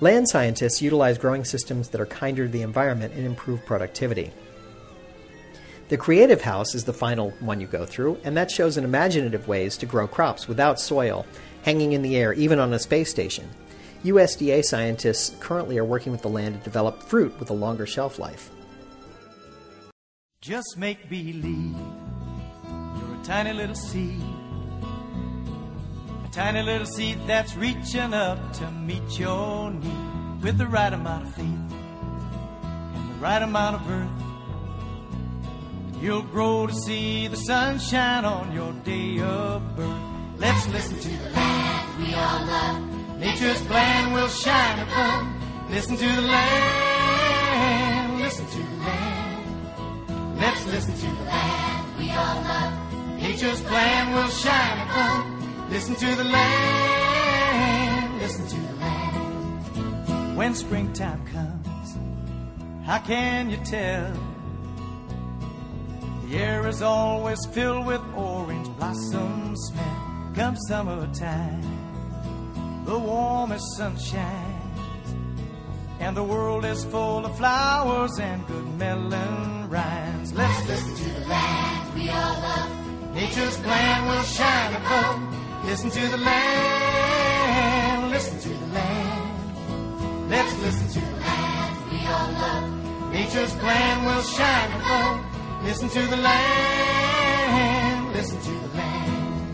Land 0.00 0.28
scientists 0.28 0.82
utilize 0.82 1.16
growing 1.16 1.44
systems 1.44 1.90
that 1.90 2.00
are 2.00 2.06
kinder 2.06 2.46
to 2.46 2.52
the 2.52 2.62
environment 2.62 3.14
and 3.14 3.24
improve 3.24 3.64
productivity. 3.64 4.32
The 5.90 5.96
creative 5.96 6.42
house 6.42 6.74
is 6.74 6.84
the 6.84 6.92
final 6.92 7.30
one 7.38 7.60
you 7.60 7.68
go 7.68 7.86
through, 7.86 8.18
and 8.24 8.36
that 8.36 8.50
shows 8.50 8.76
an 8.76 8.82
imaginative 8.84 9.46
ways 9.46 9.76
to 9.76 9.86
grow 9.86 10.08
crops 10.08 10.48
without 10.48 10.80
soil, 10.80 11.24
hanging 11.62 11.92
in 11.92 12.02
the 12.02 12.16
air, 12.16 12.32
even 12.32 12.58
on 12.58 12.72
a 12.72 12.80
space 12.80 13.10
station. 13.10 13.48
USDA 14.04 14.64
scientists 14.64 15.36
currently 15.38 15.78
are 15.78 15.84
working 15.84 16.10
with 16.10 16.22
the 16.22 16.28
land 16.28 16.58
to 16.58 16.64
develop 16.64 17.02
fruit 17.04 17.38
with 17.38 17.50
a 17.50 17.54
longer 17.54 17.86
shelf 17.86 18.18
life. 18.18 18.50
Just 20.44 20.76
make 20.76 21.08
believe 21.08 21.74
you're 21.74 23.16
a 23.18 23.24
tiny 23.24 23.54
little 23.54 23.74
seed. 23.74 24.22
A 26.22 26.28
tiny 26.32 26.60
little 26.60 26.86
seed 26.86 27.18
that's 27.26 27.56
reaching 27.56 28.12
up 28.12 28.52
to 28.58 28.70
meet 28.72 29.18
your 29.18 29.70
need 29.70 30.42
with 30.42 30.58
the 30.58 30.66
right 30.66 30.92
amount 30.92 31.28
of 31.28 31.34
faith 31.34 31.46
and 31.46 33.10
the 33.10 33.14
right 33.20 33.40
amount 33.40 33.76
of 33.76 33.90
earth. 33.90 34.10
You'll 36.02 36.20
grow 36.20 36.66
to 36.66 36.74
see 36.74 37.26
the 37.26 37.38
sunshine 37.38 38.26
on 38.26 38.52
your 38.52 38.74
day 38.84 39.20
of 39.20 39.74
birth. 39.74 39.98
Let's 40.36 40.68
listen 40.68 40.98
to 40.98 41.08
the 41.08 41.30
land 41.30 41.98
we 41.98 42.12
all 42.12 42.44
love. 42.44 43.18
Nature's 43.18 43.62
plan 43.62 44.12
will 44.12 44.28
shine 44.28 44.80
above. 44.80 45.26
Listen 45.70 45.96
to 45.96 46.04
the 46.04 46.20
land. 46.20 46.83
Let's 50.54 50.66
listen 50.66 50.94
to 50.94 51.06
the 51.16 51.22
land 51.24 51.98
we 51.98 52.10
all 52.10 52.40
love. 52.42 52.72
Nature's 53.20 53.60
plan 53.62 54.14
will 54.14 54.28
shine 54.28 54.86
above. 54.86 55.26
Listen 55.68 55.96
to 55.96 56.14
the 56.14 56.22
land. 56.22 58.20
Listen 58.20 58.46
to 58.46 58.54
the 58.54 58.74
land. 58.76 60.36
When 60.36 60.54
springtime 60.54 61.26
comes, 61.26 61.96
how 62.86 63.00
can 63.00 63.50
you 63.50 63.56
tell? 63.64 64.12
The 66.28 66.36
air 66.36 66.68
is 66.68 66.82
always 66.82 67.44
filled 67.46 67.86
with 67.86 68.00
orange 68.14 68.68
blossom 68.76 69.56
smell. 69.56 70.30
Come 70.36 70.56
summertime, 70.68 72.84
the 72.84 72.96
warmest 72.96 73.76
sunshine, 73.76 74.62
and 75.98 76.16
the 76.16 76.22
world 76.22 76.64
is 76.64 76.84
full 76.84 77.26
of 77.26 77.36
flowers 77.36 78.20
and 78.20 78.46
good 78.46 78.68
melon 78.78 79.53
rhymes. 79.74 80.32
Let's 80.32 80.68
listen 80.68 80.94
to 81.02 81.08
the 81.18 81.26
land 81.26 81.94
we 81.94 82.08
all 82.08 82.36
love. 82.48 82.70
Nature's 83.14 83.56
plan 83.66 84.06
will 84.08 84.26
shine 84.38 84.72
above. 84.80 85.18
Listen 85.64 85.90
to 85.90 86.08
the 86.14 86.18
land, 86.18 88.10
listen 88.10 88.38
to 88.46 88.50
the 88.62 88.66
land. 88.78 90.30
Let's 90.30 90.54
listen 90.64 90.88
to 90.96 91.00
the 91.10 91.16
land 91.26 91.74
we 91.90 91.98
all 92.14 92.30
love. 92.42 92.66
Nature's 93.12 93.54
plan 93.62 94.04
will 94.06 94.24
shine 94.36 94.70
above. 94.80 95.16
Listen 95.64 95.88
to 95.88 96.02
the 96.12 96.20
land, 96.28 98.12
listen 98.18 98.38
to 98.48 98.54
the 98.64 98.70
land. 98.78 99.52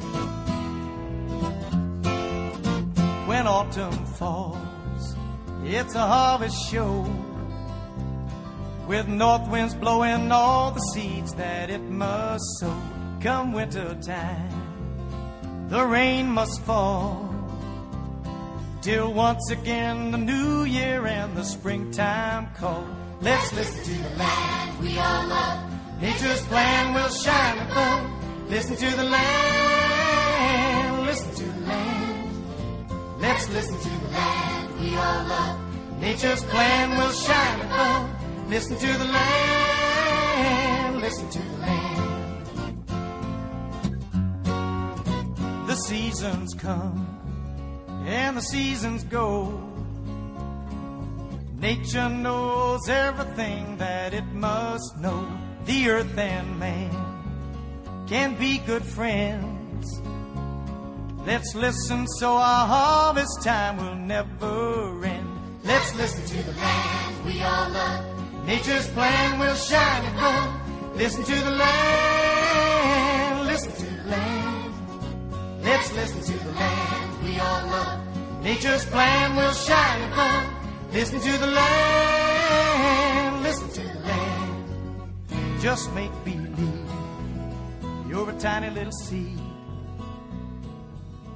When 3.28 3.46
autumn 3.46 4.04
falls, 4.20 5.16
it's 5.64 5.94
a 5.94 6.06
harvest 6.14 6.58
show. 6.70 7.06
With 8.90 9.06
north 9.06 9.48
winds 9.48 9.76
blowing 9.76 10.32
all 10.32 10.72
the 10.72 10.80
seeds 10.92 11.32
that 11.34 11.70
it 11.70 11.80
must 11.80 12.44
sow. 12.58 12.76
Come 13.20 13.52
winter 13.52 13.96
time, 14.02 15.68
the 15.68 15.86
rain 15.86 16.28
must 16.28 16.60
fall. 16.62 17.32
Till 18.82 19.12
once 19.12 19.48
again 19.52 20.10
the 20.10 20.18
new 20.18 20.64
year 20.64 21.06
and 21.06 21.36
the 21.36 21.44
springtime 21.44 22.48
call. 22.56 22.84
Let's 23.20 23.52
listen 23.52 23.84
to 23.84 24.02
the 24.02 24.16
land 24.16 24.80
we 24.80 24.98
all 24.98 25.26
love. 25.28 26.00
Nature's 26.00 26.42
plan 26.46 26.92
will 26.92 27.10
shine 27.10 27.58
above. 27.70 28.50
Listen 28.50 28.74
to 28.74 28.96
the 28.96 29.04
land, 29.04 31.06
listen 31.06 31.32
to 31.36 31.44
the 31.44 31.60
land. 31.60 33.20
Let's 33.20 33.48
listen 33.50 33.78
to 33.78 34.04
the 34.04 34.08
land 34.08 34.80
we 34.80 34.96
all 34.96 35.24
love. 35.28 35.60
Nature's 36.00 36.42
plan 36.42 36.98
will 36.98 37.12
shine 37.12 37.60
above. 37.60 38.19
Listen 38.50 38.76
to 38.78 38.98
the 38.98 39.04
land, 39.04 41.00
listen 41.00 41.30
to 41.30 41.38
the 41.38 41.56
land. 41.58 42.88
The 45.68 45.76
seasons 45.76 46.54
come 46.54 47.06
and 48.06 48.36
the 48.36 48.42
seasons 48.42 49.04
go. 49.04 49.56
Nature 51.60 52.08
knows 52.08 52.88
everything 52.88 53.76
that 53.76 54.14
it 54.14 54.26
must 54.32 54.98
know 54.98 55.28
the 55.66 55.88
earth 55.88 56.18
and 56.18 56.58
man 56.58 56.90
can 58.08 58.34
be 58.34 58.58
good 58.66 58.84
friends. 58.84 60.00
Let's 61.24 61.54
listen 61.54 62.08
so 62.18 62.32
our 62.32 62.66
harvest 62.66 63.44
time 63.44 63.76
will 63.76 63.94
never 63.94 65.04
end. 65.04 65.60
Let's 65.62 65.94
listen 65.94 66.26
to 66.26 66.42
the 66.42 66.58
land 66.58 67.24
we 67.24 67.40
all 67.42 67.70
love. 67.70 68.09
Nature's 68.50 68.88
plan 68.88 69.38
will 69.38 69.54
shine 69.54 70.04
above. 70.12 70.96
Listen 70.96 71.22
to 71.24 71.36
the 71.48 71.50
land, 71.62 73.46
listen 73.46 73.72
to 73.72 73.86
the 73.96 74.04
land. 74.10 74.74
Let's 75.62 75.92
listen 75.94 76.20
to 76.30 76.44
the 76.44 76.52
land 76.52 77.24
we 77.24 77.38
all 77.38 77.66
love. 77.74 78.00
Nature's 78.42 78.84
plan 78.86 79.36
will 79.36 79.52
shine 79.52 80.02
above. 80.12 80.46
Listen 80.92 81.20
to 81.20 81.38
the 81.38 81.46
land, 81.46 83.42
listen 83.44 83.68
to 83.68 83.82
the 83.82 84.00
land 84.00 84.40
just 85.60 85.92
make 85.92 86.10
believe 86.24 86.90
you're 88.08 88.28
a 88.28 88.38
tiny 88.38 88.70
little 88.70 88.92
seed. 88.92 89.38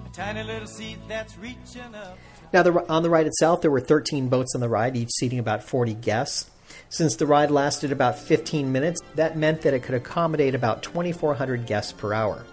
A 0.06 0.14
tiny 0.14 0.42
little 0.42 0.66
seed 0.66 0.98
that's 1.06 1.36
reaching 1.38 1.94
up. 1.94 2.18
Now, 2.52 2.62
the, 2.62 2.90
on 2.90 3.02
the 3.02 3.10
ride 3.10 3.26
itself, 3.26 3.60
there 3.60 3.70
were 3.70 3.80
13 3.80 4.28
boats 4.28 4.54
on 4.54 4.60
the 4.60 4.68
ride, 4.68 4.96
each 4.96 5.10
seating 5.12 5.38
about 5.38 5.62
40 5.62 5.94
guests. 5.94 6.50
Since 6.88 7.16
the 7.16 7.26
ride 7.26 7.50
lasted 7.50 7.92
about 7.92 8.18
15 8.18 8.70
minutes, 8.70 9.00
that 9.14 9.36
meant 9.36 9.62
that 9.62 9.74
it 9.74 9.82
could 9.82 9.94
accommodate 9.94 10.54
about 10.54 10.82
2,400 10.82 11.66
guests 11.66 11.92
per 11.92 12.12
hour. 12.12 12.44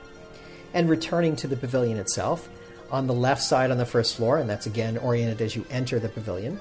And 0.73 0.89
returning 0.89 1.35
to 1.37 1.47
the 1.47 1.57
pavilion 1.57 1.97
itself, 1.97 2.49
on 2.91 3.07
the 3.07 3.13
left 3.13 3.41
side 3.41 3.71
on 3.71 3.77
the 3.77 3.85
first 3.85 4.15
floor, 4.15 4.37
and 4.37 4.49
that's 4.49 4.65
again 4.65 4.97
oriented 4.97 5.41
as 5.41 5.55
you 5.55 5.65
enter 5.69 5.99
the 5.99 6.09
pavilion, 6.09 6.59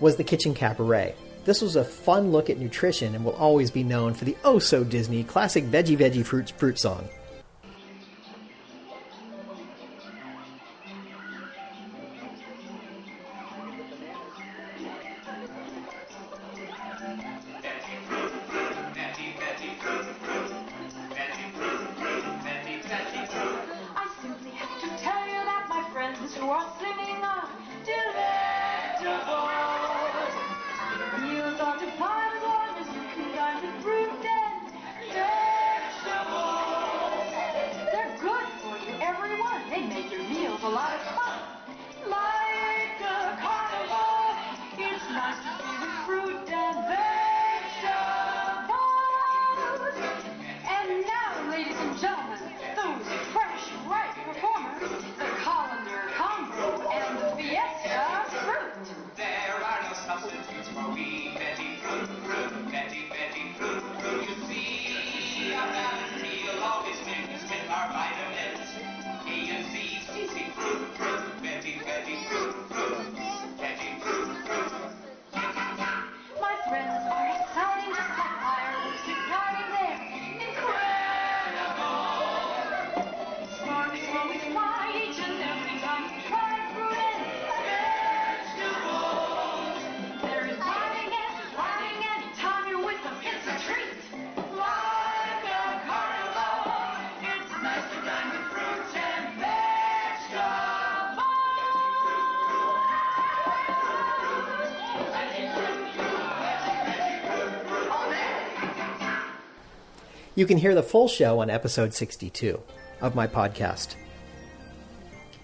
was 0.00 0.16
the 0.16 0.24
Kitchen 0.24 0.54
Kabaret. 0.54 1.14
This 1.44 1.60
was 1.60 1.76
a 1.76 1.84
fun 1.84 2.32
look 2.32 2.50
at 2.50 2.58
nutrition 2.58 3.14
and 3.14 3.24
will 3.24 3.32
always 3.32 3.70
be 3.70 3.82
known 3.82 4.14
for 4.14 4.24
the 4.24 4.36
oh 4.44 4.58
so 4.58 4.84
Disney 4.84 5.24
classic 5.24 5.64
Veggie 5.64 5.96
Veggie 5.96 6.24
Fruits 6.24 6.50
Fruit 6.50 6.78
song. 6.78 7.08
Lot 40.70 40.92
of 40.92 41.09
You 110.40 110.46
can 110.46 110.56
hear 110.56 110.74
the 110.74 110.82
full 110.82 111.06
show 111.06 111.40
on 111.40 111.50
episode 111.50 111.92
62 111.92 112.58
of 113.02 113.14
my 113.14 113.26
podcast. 113.26 113.94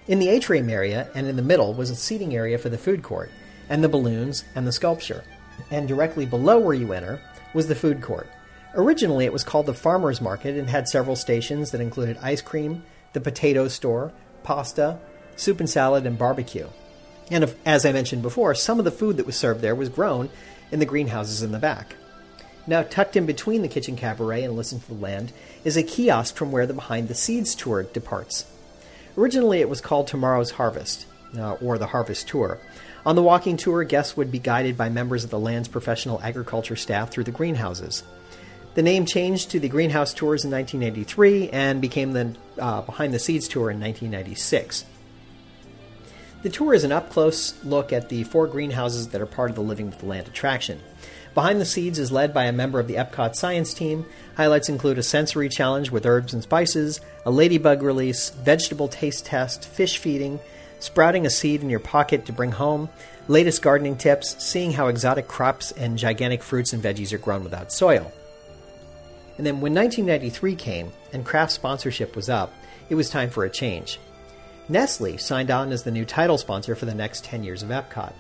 In 0.08 0.18
the 0.18 0.30
atrium 0.30 0.70
area 0.70 1.10
and 1.14 1.26
in 1.26 1.36
the 1.36 1.42
middle 1.42 1.74
was 1.74 1.90
a 1.90 1.94
seating 1.94 2.34
area 2.34 2.56
for 2.56 2.70
the 2.70 2.78
food 2.78 3.02
court, 3.02 3.30
and 3.68 3.84
the 3.84 3.90
balloons 3.90 4.44
and 4.54 4.66
the 4.66 4.72
sculpture. 4.72 5.22
And 5.70 5.86
directly 5.86 6.24
below 6.24 6.58
where 6.58 6.72
you 6.72 6.94
enter 6.94 7.20
was 7.52 7.68
the 7.68 7.74
food 7.74 8.00
court. 8.00 8.26
Originally, 8.74 9.26
it 9.26 9.34
was 9.34 9.44
called 9.44 9.66
the 9.66 9.74
Farmer's 9.74 10.22
Market 10.22 10.56
and 10.56 10.66
had 10.66 10.88
several 10.88 11.14
stations 11.14 11.72
that 11.72 11.82
included 11.82 12.16
ice 12.22 12.40
cream, 12.40 12.82
the 13.12 13.20
potato 13.20 13.68
store, 13.68 14.12
pasta, 14.44 14.98
soup 15.36 15.60
and 15.60 15.68
salad, 15.68 16.06
and 16.06 16.16
barbecue. 16.16 16.68
And 17.30 17.44
if, 17.44 17.54
as 17.66 17.84
I 17.84 17.92
mentioned 17.92 18.22
before, 18.22 18.54
some 18.54 18.78
of 18.78 18.86
the 18.86 18.90
food 18.90 19.18
that 19.18 19.26
was 19.26 19.36
served 19.36 19.60
there 19.60 19.74
was 19.74 19.90
grown 19.90 20.30
in 20.72 20.78
the 20.78 20.86
greenhouses 20.86 21.42
in 21.42 21.52
the 21.52 21.58
back. 21.58 21.96
Now, 22.66 22.82
tucked 22.82 23.16
in 23.16 23.26
between 23.26 23.62
the 23.62 23.68
kitchen 23.68 23.96
cabaret 23.96 24.42
and 24.42 24.56
Listen 24.56 24.80
to 24.80 24.86
the 24.88 24.94
Land 24.94 25.32
is 25.64 25.76
a 25.76 25.82
kiosk 25.82 26.34
from 26.34 26.50
where 26.50 26.66
the 26.66 26.74
Behind 26.74 27.08
the 27.08 27.14
Seeds 27.14 27.54
tour 27.54 27.84
departs. 27.84 28.46
Originally, 29.16 29.60
it 29.60 29.68
was 29.68 29.80
called 29.80 30.08
Tomorrow's 30.08 30.52
Harvest, 30.52 31.06
uh, 31.38 31.52
or 31.54 31.78
the 31.78 31.86
Harvest 31.86 32.28
Tour. 32.28 32.58
On 33.04 33.14
the 33.14 33.22
walking 33.22 33.56
tour, 33.56 33.84
guests 33.84 34.16
would 34.16 34.32
be 34.32 34.40
guided 34.40 34.76
by 34.76 34.88
members 34.88 35.22
of 35.22 35.30
the 35.30 35.38
land's 35.38 35.68
professional 35.68 36.20
agriculture 36.22 36.74
staff 36.74 37.10
through 37.10 37.24
the 37.24 37.30
greenhouses. 37.30 38.02
The 38.74 38.82
name 38.82 39.06
changed 39.06 39.52
to 39.52 39.60
the 39.60 39.70
Greenhouse 39.70 40.12
Tours 40.12 40.44
in 40.44 40.50
1983 40.50 41.48
and 41.48 41.80
became 41.80 42.12
the 42.12 42.34
uh, 42.58 42.82
Behind 42.82 43.14
the 43.14 43.18
Seeds 43.18 43.48
Tour 43.48 43.70
in 43.70 43.80
1996. 43.80 44.84
The 46.42 46.50
tour 46.50 46.74
is 46.74 46.84
an 46.84 46.92
up 46.92 47.08
close 47.08 47.54
look 47.64 47.92
at 47.92 48.10
the 48.10 48.24
four 48.24 48.46
greenhouses 48.46 49.08
that 49.08 49.20
are 49.22 49.26
part 49.26 49.50
of 49.50 49.56
the 49.56 49.62
Living 49.62 49.86
with 49.86 50.00
the 50.00 50.06
Land 50.06 50.28
attraction. 50.28 50.82
Behind 51.36 51.60
the 51.60 51.66
Seeds 51.66 51.98
is 51.98 52.10
led 52.10 52.32
by 52.32 52.44
a 52.44 52.52
member 52.52 52.80
of 52.80 52.88
the 52.88 52.94
Epcot 52.94 53.36
science 53.36 53.74
team. 53.74 54.06
Highlights 54.38 54.70
include 54.70 54.96
a 54.96 55.02
sensory 55.02 55.50
challenge 55.50 55.90
with 55.90 56.06
herbs 56.06 56.32
and 56.32 56.42
spices, 56.42 57.02
a 57.26 57.30
ladybug 57.30 57.82
release, 57.82 58.30
vegetable 58.30 58.88
taste 58.88 59.26
test, 59.26 59.68
fish 59.68 59.98
feeding, 59.98 60.40
sprouting 60.78 61.26
a 61.26 61.30
seed 61.30 61.60
in 61.60 61.68
your 61.68 61.78
pocket 61.78 62.24
to 62.24 62.32
bring 62.32 62.52
home, 62.52 62.88
latest 63.28 63.60
gardening 63.60 63.96
tips, 63.96 64.42
seeing 64.42 64.72
how 64.72 64.86
exotic 64.86 65.28
crops 65.28 65.72
and 65.72 65.98
gigantic 65.98 66.42
fruits 66.42 66.72
and 66.72 66.82
veggies 66.82 67.12
are 67.12 67.18
grown 67.18 67.44
without 67.44 67.70
soil. 67.70 68.10
And 69.36 69.46
then 69.46 69.60
when 69.60 69.74
1993 69.74 70.56
came 70.56 70.90
and 71.12 71.22
Kraft 71.22 71.52
sponsorship 71.52 72.16
was 72.16 72.30
up, 72.30 72.50
it 72.88 72.94
was 72.94 73.10
time 73.10 73.28
for 73.28 73.44
a 73.44 73.50
change. 73.50 74.00
Nestle 74.70 75.18
signed 75.18 75.50
on 75.50 75.70
as 75.70 75.82
the 75.82 75.90
new 75.90 76.06
title 76.06 76.38
sponsor 76.38 76.74
for 76.74 76.86
the 76.86 76.94
next 76.94 77.24
10 77.24 77.44
years 77.44 77.62
of 77.62 77.68
Epcot. 77.68 78.14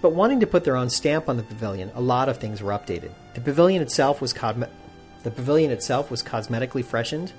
But 0.00 0.12
wanting 0.12 0.40
to 0.40 0.46
put 0.46 0.64
their 0.64 0.76
own 0.76 0.90
stamp 0.90 1.28
on 1.28 1.36
the 1.36 1.42
pavilion, 1.42 1.90
a 1.94 2.00
lot 2.00 2.28
of 2.28 2.38
things 2.38 2.62
were 2.62 2.72
updated. 2.72 3.10
The 3.34 3.40
pavilion 3.40 3.82
itself 3.82 4.20
was 4.20 4.32
the 4.32 5.30
pavilion 5.30 5.70
itself 5.72 6.10
was 6.10 6.22
cosmetically 6.22 6.84
freshened, 6.84 7.32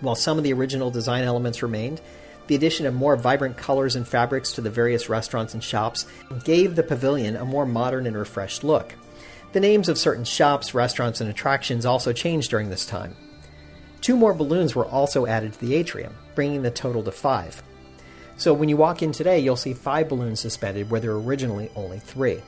while 0.00 0.14
some 0.14 0.38
of 0.38 0.44
the 0.44 0.52
original 0.52 0.90
design 0.90 1.24
elements 1.24 1.62
remained. 1.62 2.00
The 2.46 2.54
addition 2.54 2.86
of 2.86 2.94
more 2.94 3.16
vibrant 3.16 3.56
colors 3.56 3.96
and 3.96 4.06
fabrics 4.06 4.52
to 4.52 4.60
the 4.60 4.70
various 4.70 5.08
restaurants 5.08 5.52
and 5.52 5.62
shops 5.62 6.06
gave 6.44 6.76
the 6.76 6.82
pavilion 6.82 7.36
a 7.36 7.44
more 7.44 7.66
modern 7.66 8.06
and 8.06 8.16
refreshed 8.16 8.64
look. 8.64 8.94
The 9.52 9.60
names 9.60 9.88
of 9.88 9.98
certain 9.98 10.24
shops, 10.24 10.74
restaurants, 10.74 11.20
and 11.20 11.28
attractions 11.28 11.84
also 11.84 12.12
changed 12.12 12.50
during 12.50 12.70
this 12.70 12.86
time. 12.86 13.16
Two 14.00 14.16
more 14.16 14.32
balloons 14.32 14.74
were 14.74 14.86
also 14.86 15.26
added 15.26 15.54
to 15.54 15.60
the 15.60 15.74
atrium, 15.74 16.14
bringing 16.34 16.62
the 16.62 16.70
total 16.70 17.02
to 17.02 17.12
five. 17.12 17.62
So 18.38 18.54
when 18.54 18.68
you 18.68 18.76
walk 18.76 19.02
in 19.02 19.10
today, 19.10 19.40
you'll 19.40 19.56
see 19.56 19.74
five 19.74 20.08
balloons 20.08 20.40
suspended 20.40 20.90
where 20.90 21.00
there 21.00 21.12
were 21.12 21.20
originally 21.20 21.70
only 21.74 21.98
three. 21.98 22.40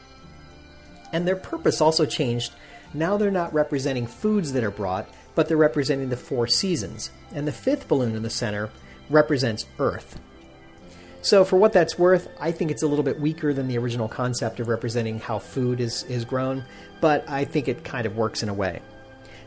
And 1.13 1.27
their 1.27 1.37
purpose 1.37 1.81
also 1.81 2.07
changed. 2.07 2.53
Now 2.95 3.17
they're 3.17 3.33
not 3.33 3.53
representing 3.53 4.07
foods 4.07 4.53
that 4.53 4.63
are 4.63 4.71
brought, 4.71 5.09
but 5.35 5.49
they're 5.49 5.57
representing 5.57 6.09
the 6.09 6.17
four 6.17 6.47
seasons. 6.47 7.11
And 7.35 7.47
the 7.47 7.53
fifth 7.53 7.89
balloon 7.89 8.15
in 8.15 8.23
the 8.23 8.31
center 8.31 8.71
represents 9.11 9.67
Earth. 9.81 10.21
So, 11.23 11.45
for 11.45 11.57
what 11.57 11.75
that's 11.75 11.99
worth, 11.99 12.29
I 12.41 12.51
think 12.51 12.71
it's 12.71 12.83
a 12.83 12.87
little 12.87 13.05
bit 13.05 13.21
weaker 13.21 13.53
than 13.53 13.69
the 13.69 13.77
original 13.77 14.09
concept 14.09 14.59
of 14.59 14.69
representing 14.69 15.19
how 15.19 15.39
food 15.39 15.81
is, 15.81 16.05
is 16.05 16.25
grown, 16.25 16.65
but 17.03 17.29
I 17.29 17.45
think 17.45 17.69
it 17.69 17.85
kind 17.85 18.07
of 18.07 18.17
works 18.17 18.43
in 18.43 18.49
a 18.49 18.55
way. 18.55 18.81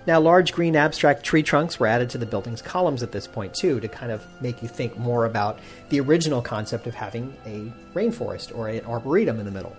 Now, 0.06 0.20
large 0.20 0.52
green 0.52 0.76
abstract 0.76 1.24
tree 1.24 1.44
trunks 1.44 1.80
were 1.80 1.88
added 1.88 2.10
to 2.10 2.18
the 2.18 2.26
building's 2.26 2.62
columns 2.62 3.04
at 3.04 3.14
this 3.14 3.26
point, 3.26 3.54
too, 3.54 3.80
to 3.80 3.88
kind 3.88 4.12
of 4.12 4.26
make 4.42 4.62
you 4.62 4.68
think 4.68 4.98
more 4.98 5.26
about 5.26 5.60
the 5.90 6.02
original 6.02 6.42
concept 6.42 6.88
of 6.88 6.96
having 6.96 7.34
a 7.46 7.72
rainforest 7.98 8.56
or 8.58 8.68
an 8.68 8.86
arboretum 8.86 9.40
in 9.40 9.46
the 9.46 9.52
middle. 9.52 9.76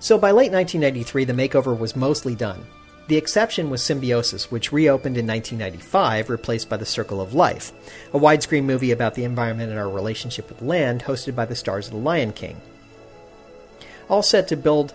So, 0.00 0.16
by 0.16 0.30
late 0.30 0.52
1993, 0.52 1.24
the 1.24 1.32
makeover 1.34 1.78
was 1.78 1.94
mostly 1.94 2.34
done. 2.34 2.64
The 3.08 3.16
exception 3.16 3.68
was 3.68 3.82
Symbiosis, 3.82 4.50
which 4.50 4.72
reopened 4.72 5.16
in 5.16 5.26
1995, 5.26 6.30
replaced 6.30 6.68
by 6.68 6.76
The 6.76 6.86
Circle 6.86 7.20
of 7.20 7.34
Life, 7.34 7.72
a 8.12 8.18
widescreen 8.18 8.64
movie 8.64 8.92
about 8.92 9.14
the 9.14 9.24
environment 9.24 9.70
and 9.70 9.78
our 9.78 9.88
relationship 9.88 10.48
with 10.48 10.62
land, 10.62 11.02
hosted 11.02 11.34
by 11.34 11.46
the 11.46 11.54
stars 11.54 11.86
of 11.86 11.92
The 11.92 11.98
Lion 11.98 12.32
King. 12.32 12.60
All 14.08 14.22
set 14.22 14.48
to 14.48 14.56
build 14.56 14.94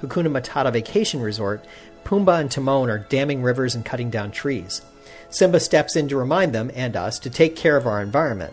Hakuna 0.00 0.28
Matata 0.28 0.72
Vacation 0.72 1.20
Resort, 1.20 1.64
Pumbaa 2.04 2.40
and 2.40 2.50
Timon 2.50 2.90
are 2.90 2.98
damming 2.98 3.42
rivers 3.42 3.74
and 3.74 3.84
cutting 3.84 4.10
down 4.10 4.30
trees. 4.30 4.82
Simba 5.30 5.60
steps 5.60 5.96
in 5.96 6.08
to 6.08 6.16
remind 6.16 6.54
them, 6.54 6.70
and 6.74 6.96
us, 6.96 7.18
to 7.20 7.30
take 7.30 7.56
care 7.56 7.76
of 7.76 7.86
our 7.86 8.02
environment. 8.02 8.52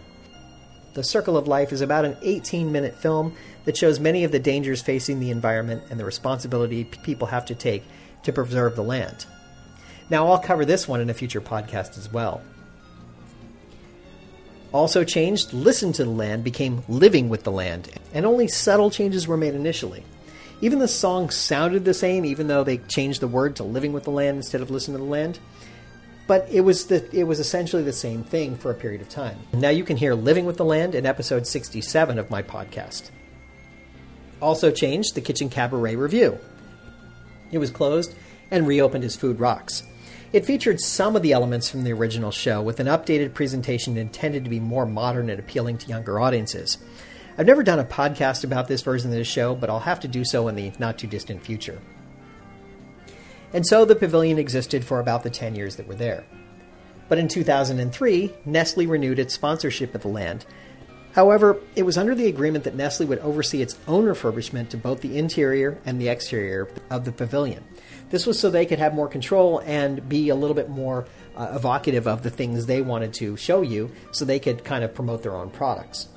The 0.94 1.04
Circle 1.04 1.38
of 1.38 1.48
Life 1.48 1.72
is 1.72 1.82
about 1.82 2.06
an 2.06 2.18
18 2.22 2.72
minute 2.72 2.96
film 2.96 3.36
that 3.66 3.78
shows 3.78 4.00
many 4.00 4.24
of 4.24 4.32
the 4.32 4.40
dangers 4.40 4.82
facing 4.82 5.20
the 5.20 5.30
environment 5.30 5.84
and 5.90 6.00
the 6.00 6.06
responsibility 6.06 6.86
people 6.86 7.28
have 7.28 7.46
to 7.46 7.56
take 7.56 7.84
to 8.24 8.34
preserve 8.34 8.76
the 8.76 8.84
land. 8.84 9.26
Now, 10.10 10.28
I'll 10.28 10.40
cover 10.40 10.66
this 10.66 10.88
one 10.88 11.02
in 11.02 11.10
a 11.10 11.14
future 11.14 11.42
podcast 11.42 11.98
as 11.98 12.12
well. 12.12 12.42
Also 14.72 15.04
changed, 15.04 15.54
Listen 15.54 15.92
to 15.94 16.04
the 16.04 16.10
Land 16.10 16.44
became 16.44 16.84
Living 16.88 17.30
with 17.30 17.44
the 17.44 17.52
Land, 17.52 17.90
and 18.14 18.26
only 18.26 18.48
subtle 18.48 18.90
changes 18.90 19.28
were 19.28 19.38
made 19.38 19.56
initially. 19.56 20.04
Even 20.62 20.80
the 20.80 20.88
song 20.88 21.30
sounded 21.30 21.86
the 21.86 21.94
same, 21.94 22.26
even 22.26 22.48
though 22.48 22.64
they 22.64 22.78
changed 22.78 23.22
the 23.22 23.28
word 23.28 23.56
to 23.58 23.64
Living 23.64 23.94
with 23.94 24.04
the 24.04 24.12
Land 24.12 24.38
instead 24.38 24.62
of 24.62 24.70
Listen 24.70 24.94
to 24.94 24.98
the 24.98 25.06
Land. 25.06 25.40
But 26.28 26.48
it 26.52 26.62
was 26.62 26.88
the 26.88 27.10
it 27.16 27.24
was 27.24 27.40
essentially 27.40 27.82
the 27.82 27.94
same 27.94 28.24
thing 28.24 28.56
for 28.56 28.70
a 28.70 28.76
period 28.76 29.02
of 29.02 29.10
time. 29.10 29.38
Now 29.54 29.70
you 29.70 29.84
can 29.84 29.98
hear 29.98 30.14
Living 30.14 30.46
with 30.46 30.58
the 30.58 30.66
Land 30.66 30.96
in 30.96 31.06
episode 31.06 31.48
67 31.48 32.20
of 32.20 32.30
my 32.30 32.44
podcast. 32.44 33.10
Also 34.42 34.70
changed 34.70 35.16
the 35.16 35.22
Kitchen 35.22 35.50
Kabaret 35.50 35.98
Review. 35.98 36.38
It 37.52 37.58
was 37.58 37.72
closed 37.72 38.14
and 38.52 38.68
reopened 38.68 39.04
as 39.04 39.16
Food 39.16 39.40
Rocks. 39.40 39.84
It 40.32 40.46
featured 40.46 40.80
some 40.80 41.16
of 41.16 41.24
the 41.24 41.32
elements 41.32 41.70
from 41.70 41.84
the 41.84 41.94
original 41.94 42.30
show 42.30 42.62
with 42.62 42.80
an 42.80 42.86
updated 42.86 43.34
presentation 43.34 43.98
intended 43.98 44.44
to 44.44 44.50
be 44.50 44.60
more 44.60 44.86
modern 44.86 45.30
and 45.30 45.40
appealing 45.40 45.80
to 45.80 45.88
younger 45.88 46.20
audiences. 46.20 46.78
I've 47.40 47.46
never 47.46 47.64
done 47.64 47.80
a 47.80 47.86
podcast 47.86 48.44
about 48.44 48.68
this 48.68 48.82
version 48.82 49.12
of 49.12 49.18
the 49.18 49.24
show, 49.24 49.56
but 49.56 49.70
I'll 49.70 49.80
have 49.80 50.02
to 50.02 50.10
do 50.10 50.26
so 50.26 50.50
in 50.50 50.56
the 50.56 50.74
not 50.78 50.98
too 50.98 51.08
distant 51.08 51.42
future. 51.42 51.80
And 53.54 53.66
so 53.66 53.86
the 53.86 53.96
pavilion 53.96 54.38
existed 54.38 54.84
for 54.84 55.00
about 55.00 55.24
the 55.24 55.30
10 55.30 55.56
years 55.56 55.78
that 55.78 55.88
were 55.88 55.96
there. 55.96 56.26
But 57.08 57.18
in 57.18 57.30
2003, 57.30 58.34
Nestle 58.44 58.88
renewed 58.88 59.20
its 59.20 59.34
sponsorship 59.34 59.96
of 59.96 60.02
the 60.02 60.10
land. 60.10 60.46
However, 61.14 61.62
it 61.78 61.84
was 61.84 61.98
under 61.98 62.14
the 62.14 62.28
agreement 62.28 62.66
that 62.66 62.76
Nestle 62.76 63.06
would 63.06 63.20
oversee 63.20 63.62
its 63.62 63.80
own 63.88 64.04
refurbishment 64.04 64.68
to 64.72 64.78
both 64.78 65.00
the 65.00 65.18
interior 65.18 65.78
and 65.86 66.00
the 66.00 66.10
exterior 66.10 66.70
of 66.90 67.06
the 67.06 67.14
pavilion. 67.14 67.64
This 68.10 68.26
was 68.26 68.38
so 68.38 68.50
they 68.50 68.66
could 68.66 68.80
have 68.80 68.94
more 68.94 69.08
control 69.08 69.60
and 69.60 70.10
be 70.10 70.28
a 70.28 70.36
little 70.36 70.56
bit 70.56 70.68
more 70.68 71.06
uh, 71.38 71.54
evocative 71.56 72.06
of 72.06 72.22
the 72.22 72.30
things 72.30 72.66
they 72.66 72.82
wanted 72.82 73.14
to 73.14 73.38
show 73.38 73.62
you 73.62 73.92
so 74.12 74.26
they 74.26 74.40
could 74.40 74.66
kind 74.66 74.84
of 74.84 74.94
promote 74.94 75.24
their 75.24 75.38
own 75.38 75.50
products. 75.52 76.10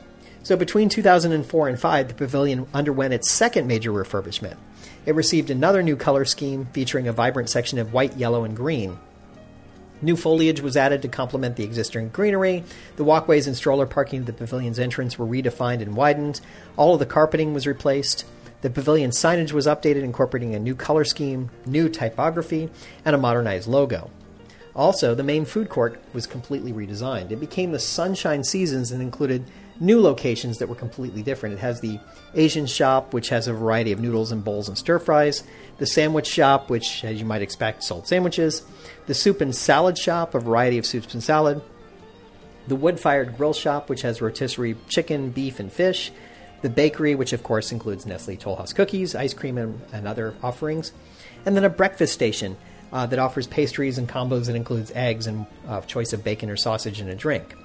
So 0.45 0.57
between 0.57 0.89
2004 0.89 1.69
and 1.69 1.79
5, 1.79 2.09
the 2.09 2.15
pavilion 2.15 2.67
underwent 2.75 3.15
its 3.15 3.31
second 3.31 3.69
major 3.69 3.93
refurbishment. 3.93 4.57
It 5.07 5.15
received 5.15 5.51
another 5.51 5.83
new 5.83 5.97
color 5.97 6.25
scheme 6.25 6.67
featuring 6.73 7.07
a 7.07 7.13
vibrant 7.13 7.49
section 7.49 7.79
of 7.79 7.93
white, 7.93 8.17
yellow, 8.17 8.45
and 8.45 8.57
green. 8.57 8.99
New 10.01 10.17
foliage 10.17 10.61
was 10.61 10.77
added 10.77 11.01
to 11.03 11.09
complement 11.09 11.55
the 11.55 11.63
existing 11.63 12.09
greenery. 12.09 12.65
The 12.97 13.05
walkways 13.05 13.47
and 13.47 13.57
stroller 13.57 13.87
parking 13.87 14.21
at 14.21 14.27
the 14.27 14.33
pavilion's 14.33 14.81
entrance 14.81 15.17
were 15.17 15.27
redefined 15.27 15.81
and 15.81 15.95
widened. 15.95 16.41
All 16.77 16.95
of 16.95 16.99
the 16.99 17.07
carpeting 17.07 17.55
was 17.55 17.69
replaced. 17.69 18.25
The 18.63 18.71
pavilion 18.71 19.11
signage 19.11 19.53
was 19.53 19.67
updated, 19.67 20.03
incorporating 20.03 20.57
a 20.57 20.61
new 20.61 20.75
color 20.75 21.05
scheme, 21.05 21.51
new 21.67 21.89
typography, 21.89 22.69
and 23.05 23.15
a 23.15 23.19
modernized 23.19 23.69
logo. 23.69 24.11
Also, 24.75 25.15
the 25.15 25.23
main 25.23 25.45
food 25.45 25.69
court 25.69 26.03
was 26.13 26.27
completely 26.27 26.73
redesigned. 26.73 27.31
It 27.31 27.41
became 27.41 27.71
the 27.71 27.79
Sunshine 27.79 28.43
Seasons 28.43 28.91
and 28.91 29.03
included 29.03 29.45
new 29.83 30.01
locations 30.01 30.59
that 30.59 30.69
were 30.69 30.77
completely 30.77 31.23
different. 31.23 31.57
It 31.57 31.59
has 31.59 31.81
the 31.81 31.99
Asian 32.35 32.67
shop, 32.67 33.13
which 33.13 33.29
has 33.31 33.49
a 33.49 33.53
variety 33.53 33.91
of 33.91 33.99
noodles 33.99 34.31
and 34.31 34.45
bowls 34.45 34.69
and 34.69 34.79
stir 34.79 35.01
fries, 35.01 35.43
the 35.79 35.87
sandwich 35.87 36.29
shop, 36.29 36.71
which, 36.71 37.05
as 37.05 37.19
you 37.19 37.27
might 37.27 37.43
expect, 37.43 37.83
sold 37.83 38.07
sandwiches, 38.07 38.63
the 39.07 39.15
soup 39.15 39.41
and 39.41 39.55
salad 39.55 39.99
shop, 39.99 40.35
a 40.35 40.41
variety 40.41 40.79
of 40.79 40.87
soups 40.87 41.13
and 41.15 41.23
salad, 41.23 41.61
the 42.69 42.77
wood 42.77 43.01
fired 43.01 43.37
grill 43.37 43.53
shop, 43.53 43.89
which 43.89 44.03
has 44.03 44.23
rotisserie 44.23 44.77
chicken, 44.89 45.31
beef, 45.31 45.59
and 45.59 45.73
fish, 45.73 46.13
the 46.63 46.71
bakery, 46.71 47.17
which 47.17 47.33
of 47.33 47.43
course 47.43 47.73
includes 47.73 48.07
Nestle 48.07 48.37
Toll 48.37 48.55
House 48.55 48.73
cookies, 48.73 49.17
ice 49.17 49.35
cream, 49.35 49.59
and, 49.59 49.81
and 49.93 50.07
other 50.07 50.37
offerings, 50.45 50.93
and 51.45 51.57
then 51.57 51.65
a 51.65 51.69
breakfast 51.69 52.13
station 52.13 52.57
uh, 52.93 53.07
that 53.07 53.19
offers 53.19 53.49
pastries 53.49 53.99
and 53.99 54.09
combos 54.09 54.47
that 54.47 54.55
includes 54.55 54.93
eggs 54.95 55.27
and 55.27 55.47
uh, 55.67 55.81
choice 55.81 56.13
of 56.13 56.23
bacon 56.23 56.49
or 56.49 56.57
sausage 56.57 57.01
and 57.01 57.11
a 57.11 57.17
drink. 57.17 57.57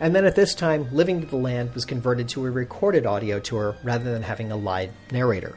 And 0.00 0.14
then 0.14 0.24
at 0.24 0.34
this 0.34 0.54
time, 0.54 0.88
Living 0.92 1.20
to 1.20 1.26
the 1.26 1.36
Land 1.36 1.74
was 1.74 1.84
converted 1.84 2.28
to 2.30 2.46
a 2.46 2.50
recorded 2.50 3.04
audio 3.04 3.38
tour 3.38 3.76
rather 3.84 4.10
than 4.10 4.22
having 4.22 4.50
a 4.50 4.56
live 4.56 4.92
narrator. 5.12 5.56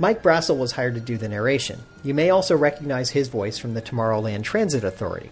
Mike 0.00 0.22
Brassel 0.22 0.58
was 0.58 0.72
hired 0.72 0.94
to 0.94 1.00
do 1.00 1.16
the 1.16 1.28
narration. 1.28 1.78
You 2.02 2.12
may 2.12 2.30
also 2.30 2.56
recognize 2.56 3.10
his 3.10 3.28
voice 3.28 3.56
from 3.58 3.74
the 3.74 3.82
Tomorrowland 3.82 4.42
Transit 4.42 4.82
Authority. 4.82 5.30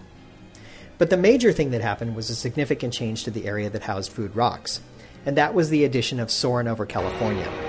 But 0.98 1.10
the 1.10 1.16
major 1.16 1.52
thing 1.52 1.70
that 1.70 1.80
happened 1.80 2.14
was 2.14 2.30
a 2.30 2.34
significant 2.34 2.92
change 2.92 3.24
to 3.24 3.30
the 3.30 3.46
area 3.46 3.70
that 3.70 3.82
housed 3.82 4.12
Food 4.12 4.36
Rocks, 4.36 4.80
and 5.26 5.36
that 5.36 5.54
was 5.54 5.70
the 5.70 5.84
addition 5.84 6.20
of 6.20 6.30
Soarin' 6.30 6.68
over 6.68 6.86
California. 6.86 7.67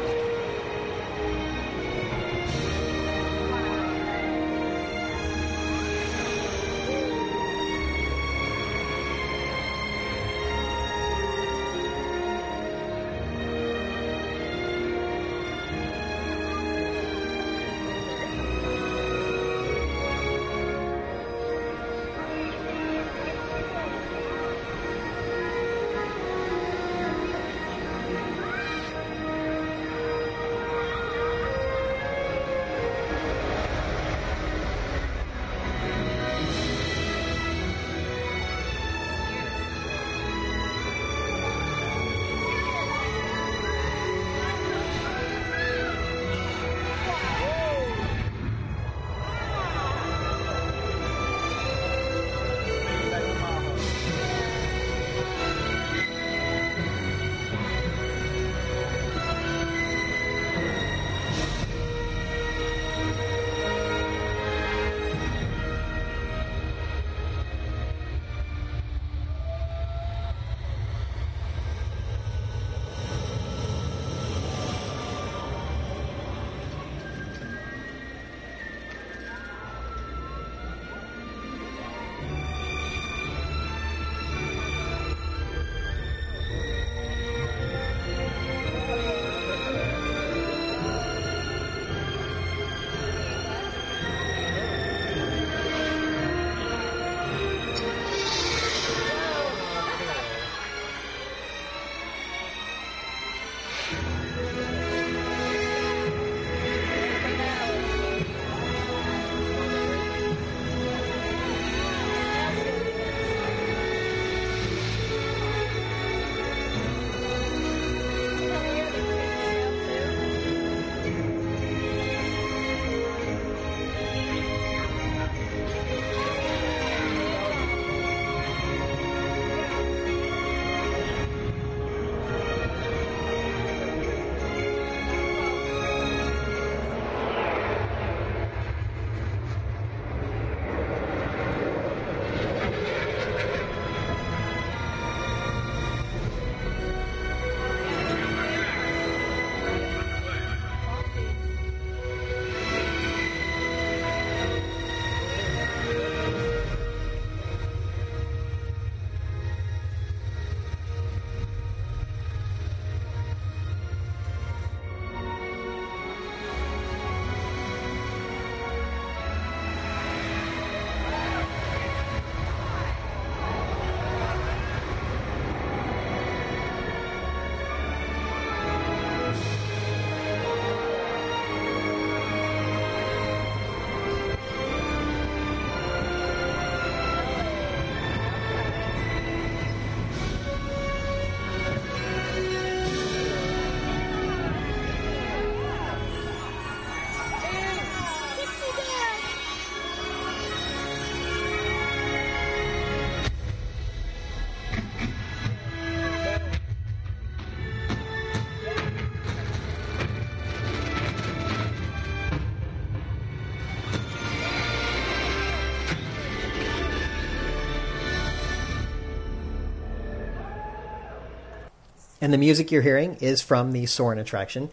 And 222.29 222.33
the 222.35 222.37
music 222.37 222.71
you're 222.71 222.83
hearing 222.83 223.15
is 223.21 223.41
from 223.41 223.71
the 223.71 223.87
Soarin' 223.87 224.19
attraction. 224.19 224.69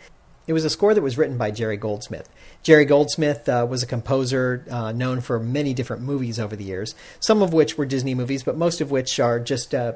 It 0.46 0.52
was 0.52 0.66
a 0.66 0.68
score 0.68 0.92
that 0.92 1.00
was 1.00 1.16
written 1.16 1.38
by 1.38 1.50
Jerry 1.50 1.78
Goldsmith. 1.78 2.28
Jerry 2.62 2.84
Goldsmith 2.84 3.48
uh, 3.48 3.66
was 3.66 3.82
a 3.82 3.86
composer 3.86 4.66
uh, 4.70 4.92
known 4.92 5.22
for 5.22 5.40
many 5.40 5.72
different 5.72 6.02
movies 6.02 6.38
over 6.38 6.54
the 6.54 6.64
years, 6.64 6.94
some 7.18 7.40
of 7.40 7.54
which 7.54 7.78
were 7.78 7.86
Disney 7.86 8.14
movies, 8.14 8.42
but 8.42 8.58
most 8.58 8.82
of 8.82 8.90
which 8.90 9.18
are 9.18 9.40
just 9.40 9.74
uh, 9.74 9.94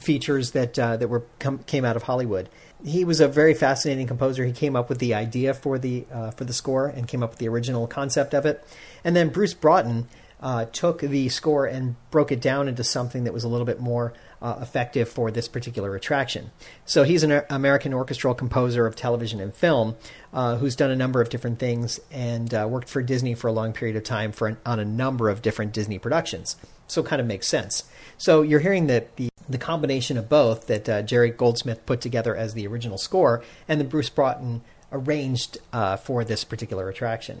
features 0.00 0.52
that 0.52 0.78
uh, 0.78 0.96
that 0.96 1.08
were 1.08 1.26
com- 1.38 1.58
came 1.64 1.84
out 1.84 1.96
of 1.96 2.04
Hollywood. 2.04 2.48
He 2.82 3.04
was 3.04 3.20
a 3.20 3.28
very 3.28 3.52
fascinating 3.52 4.06
composer. 4.06 4.46
He 4.46 4.52
came 4.52 4.74
up 4.74 4.88
with 4.88 4.98
the 4.98 5.12
idea 5.12 5.52
for 5.52 5.78
the 5.78 6.06
uh, 6.10 6.30
for 6.30 6.44
the 6.44 6.54
score 6.54 6.86
and 6.86 7.06
came 7.06 7.22
up 7.22 7.28
with 7.28 7.40
the 7.40 7.48
original 7.48 7.86
concept 7.86 8.32
of 8.32 8.46
it. 8.46 8.64
And 9.04 9.14
then 9.14 9.28
Bruce 9.28 9.52
Broughton 9.52 10.08
uh, 10.40 10.64
took 10.64 11.02
the 11.02 11.28
score 11.28 11.66
and 11.66 11.96
broke 12.10 12.32
it 12.32 12.40
down 12.40 12.68
into 12.68 12.82
something 12.82 13.24
that 13.24 13.34
was 13.34 13.44
a 13.44 13.48
little 13.48 13.66
bit 13.66 13.80
more 13.80 14.14
uh, 14.42 14.58
effective 14.60 15.08
for 15.08 15.30
this 15.30 15.48
particular 15.48 15.94
attraction. 15.94 16.50
So 16.84 17.04
he's 17.04 17.22
an 17.22 17.42
American 17.48 17.94
orchestral 17.94 18.34
composer 18.34 18.86
of 18.86 18.96
television 18.96 19.40
and 19.40 19.54
film 19.54 19.96
uh, 20.32 20.56
who's 20.56 20.74
done 20.74 20.90
a 20.90 20.96
number 20.96 21.22
of 21.22 21.30
different 21.30 21.60
things 21.60 22.00
and 22.10 22.52
uh, 22.52 22.66
worked 22.68 22.88
for 22.88 23.02
Disney 23.02 23.34
for 23.34 23.46
a 23.46 23.52
long 23.52 23.72
period 23.72 23.96
of 23.96 24.02
time 24.02 24.32
for 24.32 24.48
an, 24.48 24.56
on 24.66 24.80
a 24.80 24.84
number 24.84 25.30
of 25.30 25.42
different 25.42 25.72
Disney 25.72 25.98
productions. 25.98 26.56
So 26.88 27.02
it 27.02 27.06
kind 27.06 27.20
of 27.20 27.26
makes 27.26 27.46
sense. 27.46 27.84
So 28.18 28.42
you're 28.42 28.60
hearing 28.60 28.88
that 28.88 29.16
the 29.16 29.28
the 29.48 29.58
combination 29.58 30.16
of 30.16 30.28
both 30.28 30.68
that 30.68 30.88
uh, 30.88 31.02
Jerry 31.02 31.30
Goldsmith 31.30 31.84
put 31.84 32.00
together 32.00 32.34
as 32.34 32.54
the 32.54 32.66
original 32.66 32.96
score 32.96 33.42
and 33.68 33.80
the 33.80 33.84
Bruce 33.84 34.08
Broughton 34.08 34.62
arranged 34.92 35.58
uh, 35.72 35.96
for 35.96 36.24
this 36.24 36.44
particular 36.44 36.88
attraction. 36.88 37.40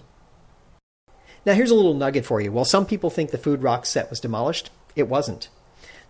Now, 1.46 1.54
here's 1.54 1.70
a 1.70 1.76
little 1.76 1.94
nugget 1.94 2.26
for 2.26 2.40
you. 2.40 2.50
While 2.50 2.64
some 2.64 2.86
people 2.86 3.08
think 3.08 3.30
the 3.30 3.38
Food 3.38 3.62
Rock 3.62 3.86
set 3.86 4.10
was 4.10 4.20
demolished, 4.20 4.70
it 4.96 5.08
wasn't. 5.08 5.48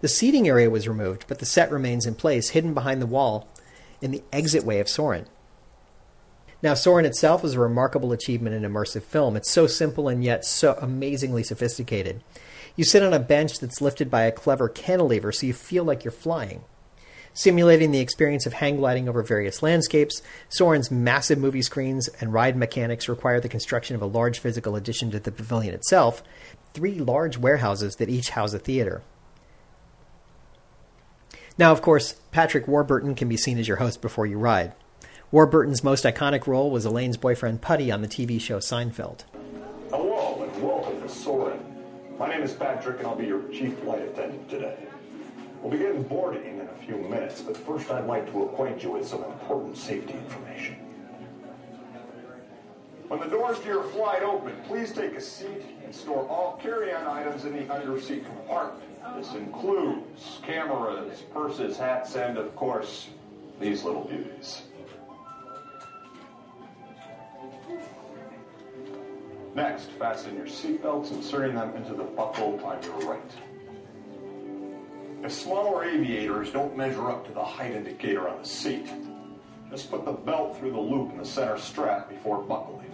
The 0.02 0.08
seating 0.08 0.48
area 0.48 0.68
was 0.68 0.88
removed, 0.88 1.26
but 1.28 1.38
the 1.38 1.46
set 1.46 1.70
remains 1.70 2.06
in 2.06 2.16
place, 2.16 2.50
hidden 2.50 2.74
behind 2.74 3.00
the 3.00 3.06
wall 3.06 3.48
in 4.00 4.10
the 4.10 4.24
exit 4.32 4.64
way 4.64 4.80
of 4.80 4.88
Soarin'. 4.88 5.26
Now, 6.60 6.74
Soarin' 6.74 7.06
itself 7.06 7.44
is 7.44 7.54
a 7.54 7.60
remarkable 7.60 8.10
achievement 8.10 8.56
in 8.56 8.68
immersive 8.68 9.04
film. 9.04 9.36
It's 9.36 9.50
so 9.50 9.68
simple 9.68 10.08
and 10.08 10.24
yet 10.24 10.44
so 10.44 10.76
amazingly 10.80 11.44
sophisticated. 11.44 12.20
You 12.74 12.82
sit 12.82 13.04
on 13.04 13.14
a 13.14 13.20
bench 13.20 13.60
that's 13.60 13.80
lifted 13.80 14.10
by 14.10 14.22
a 14.22 14.32
clever 14.32 14.68
cantilever 14.68 15.30
so 15.30 15.46
you 15.46 15.52
feel 15.52 15.84
like 15.84 16.02
you're 16.02 16.10
flying. 16.10 16.64
Simulating 17.32 17.92
the 17.92 18.00
experience 18.00 18.44
of 18.44 18.54
hang 18.54 18.78
gliding 18.78 19.08
over 19.08 19.22
various 19.22 19.62
landscapes, 19.62 20.20
Soarin's 20.48 20.90
massive 20.90 21.38
movie 21.38 21.62
screens 21.62 22.08
and 22.20 22.32
ride 22.32 22.56
mechanics 22.56 23.08
require 23.08 23.38
the 23.38 23.48
construction 23.48 23.94
of 23.94 24.02
a 24.02 24.06
large 24.06 24.40
physical 24.40 24.74
addition 24.74 25.12
to 25.12 25.20
the 25.20 25.30
pavilion 25.30 25.74
itself, 25.74 26.24
three 26.74 26.96
large 26.98 27.38
warehouses 27.38 27.94
that 27.96 28.10
each 28.10 28.30
house 28.30 28.52
a 28.52 28.58
theater. 28.58 29.02
Now, 31.58 31.70
of 31.70 31.82
course, 31.82 32.14
Patrick 32.30 32.66
Warburton 32.66 33.14
can 33.14 33.28
be 33.28 33.36
seen 33.36 33.58
as 33.58 33.68
your 33.68 33.76
host 33.76 34.00
before 34.00 34.24
you 34.24 34.38
ride. 34.38 34.72
Warburton's 35.30 35.84
most 35.84 36.04
iconic 36.04 36.46
role 36.46 36.70
was 36.70 36.86
Elaine's 36.86 37.18
boyfriend 37.18 37.60
Putty 37.60 37.90
on 37.90 38.00
the 38.00 38.08
TV 38.08 38.40
show 38.40 38.58
Seinfeld. 38.58 39.24
Hello 39.90 40.42
and 40.42 40.62
welcome 40.62 41.00
to 41.02 41.08
Soarin'. 41.08 41.60
My 42.18 42.28
name 42.28 42.42
is 42.42 42.54
Patrick 42.54 42.98
and 42.98 43.06
I'll 43.06 43.16
be 43.16 43.26
your 43.26 43.42
chief 43.48 43.78
flight 43.80 44.00
attendant 44.00 44.48
today. 44.48 44.78
We'll 45.60 45.70
begin 45.70 46.02
boarding 46.04 46.60
in 46.60 46.68
a 46.68 46.86
few 46.86 46.96
minutes, 46.96 47.42
but 47.42 47.56
first 47.56 47.90
I'd 47.90 48.06
like 48.06 48.30
to 48.32 48.44
acquaint 48.44 48.82
you 48.82 48.92
with 48.92 49.06
some 49.06 49.22
important 49.22 49.76
safety 49.76 50.14
information. 50.14 50.76
When 53.08 53.20
the 53.20 53.26
doors 53.26 53.60
to 53.60 53.66
your 53.66 53.84
flight 53.84 54.22
open, 54.22 54.54
please 54.66 54.92
take 54.92 55.12
a 55.12 55.20
seat 55.20 55.66
and 55.84 55.94
store 55.94 56.26
all 56.28 56.58
carry-on 56.62 57.06
items 57.06 57.44
in 57.44 57.52
the 57.52 57.64
underseat 57.64 58.24
compartment. 58.24 58.91
This 59.16 59.34
includes 59.34 60.40
cameras, 60.42 61.22
purses, 61.32 61.76
hats, 61.76 62.14
and 62.16 62.38
of 62.38 62.54
course, 62.56 63.08
these 63.60 63.84
little 63.84 64.04
beauties. 64.04 64.62
Next, 69.54 69.90
fasten 69.92 70.36
your 70.36 70.46
seatbelts, 70.46 71.12
inserting 71.12 71.54
them 71.54 71.76
into 71.76 71.94
the 71.94 72.04
buckle 72.04 72.58
on 72.64 72.82
your 72.82 72.98
right. 73.00 73.20
If 75.22 75.32
smaller 75.32 75.84
aviators 75.84 76.50
don't 76.50 76.76
measure 76.76 77.10
up 77.10 77.26
to 77.26 77.32
the 77.32 77.44
height 77.44 77.72
indicator 77.72 78.28
on 78.28 78.38
the 78.38 78.48
seat, 78.48 78.90
just 79.70 79.90
put 79.90 80.04
the 80.04 80.12
belt 80.12 80.58
through 80.58 80.72
the 80.72 80.80
loop 80.80 81.12
in 81.12 81.18
the 81.18 81.24
center 81.24 81.58
strap 81.58 82.08
before 82.08 82.42
buckling. 82.42 82.90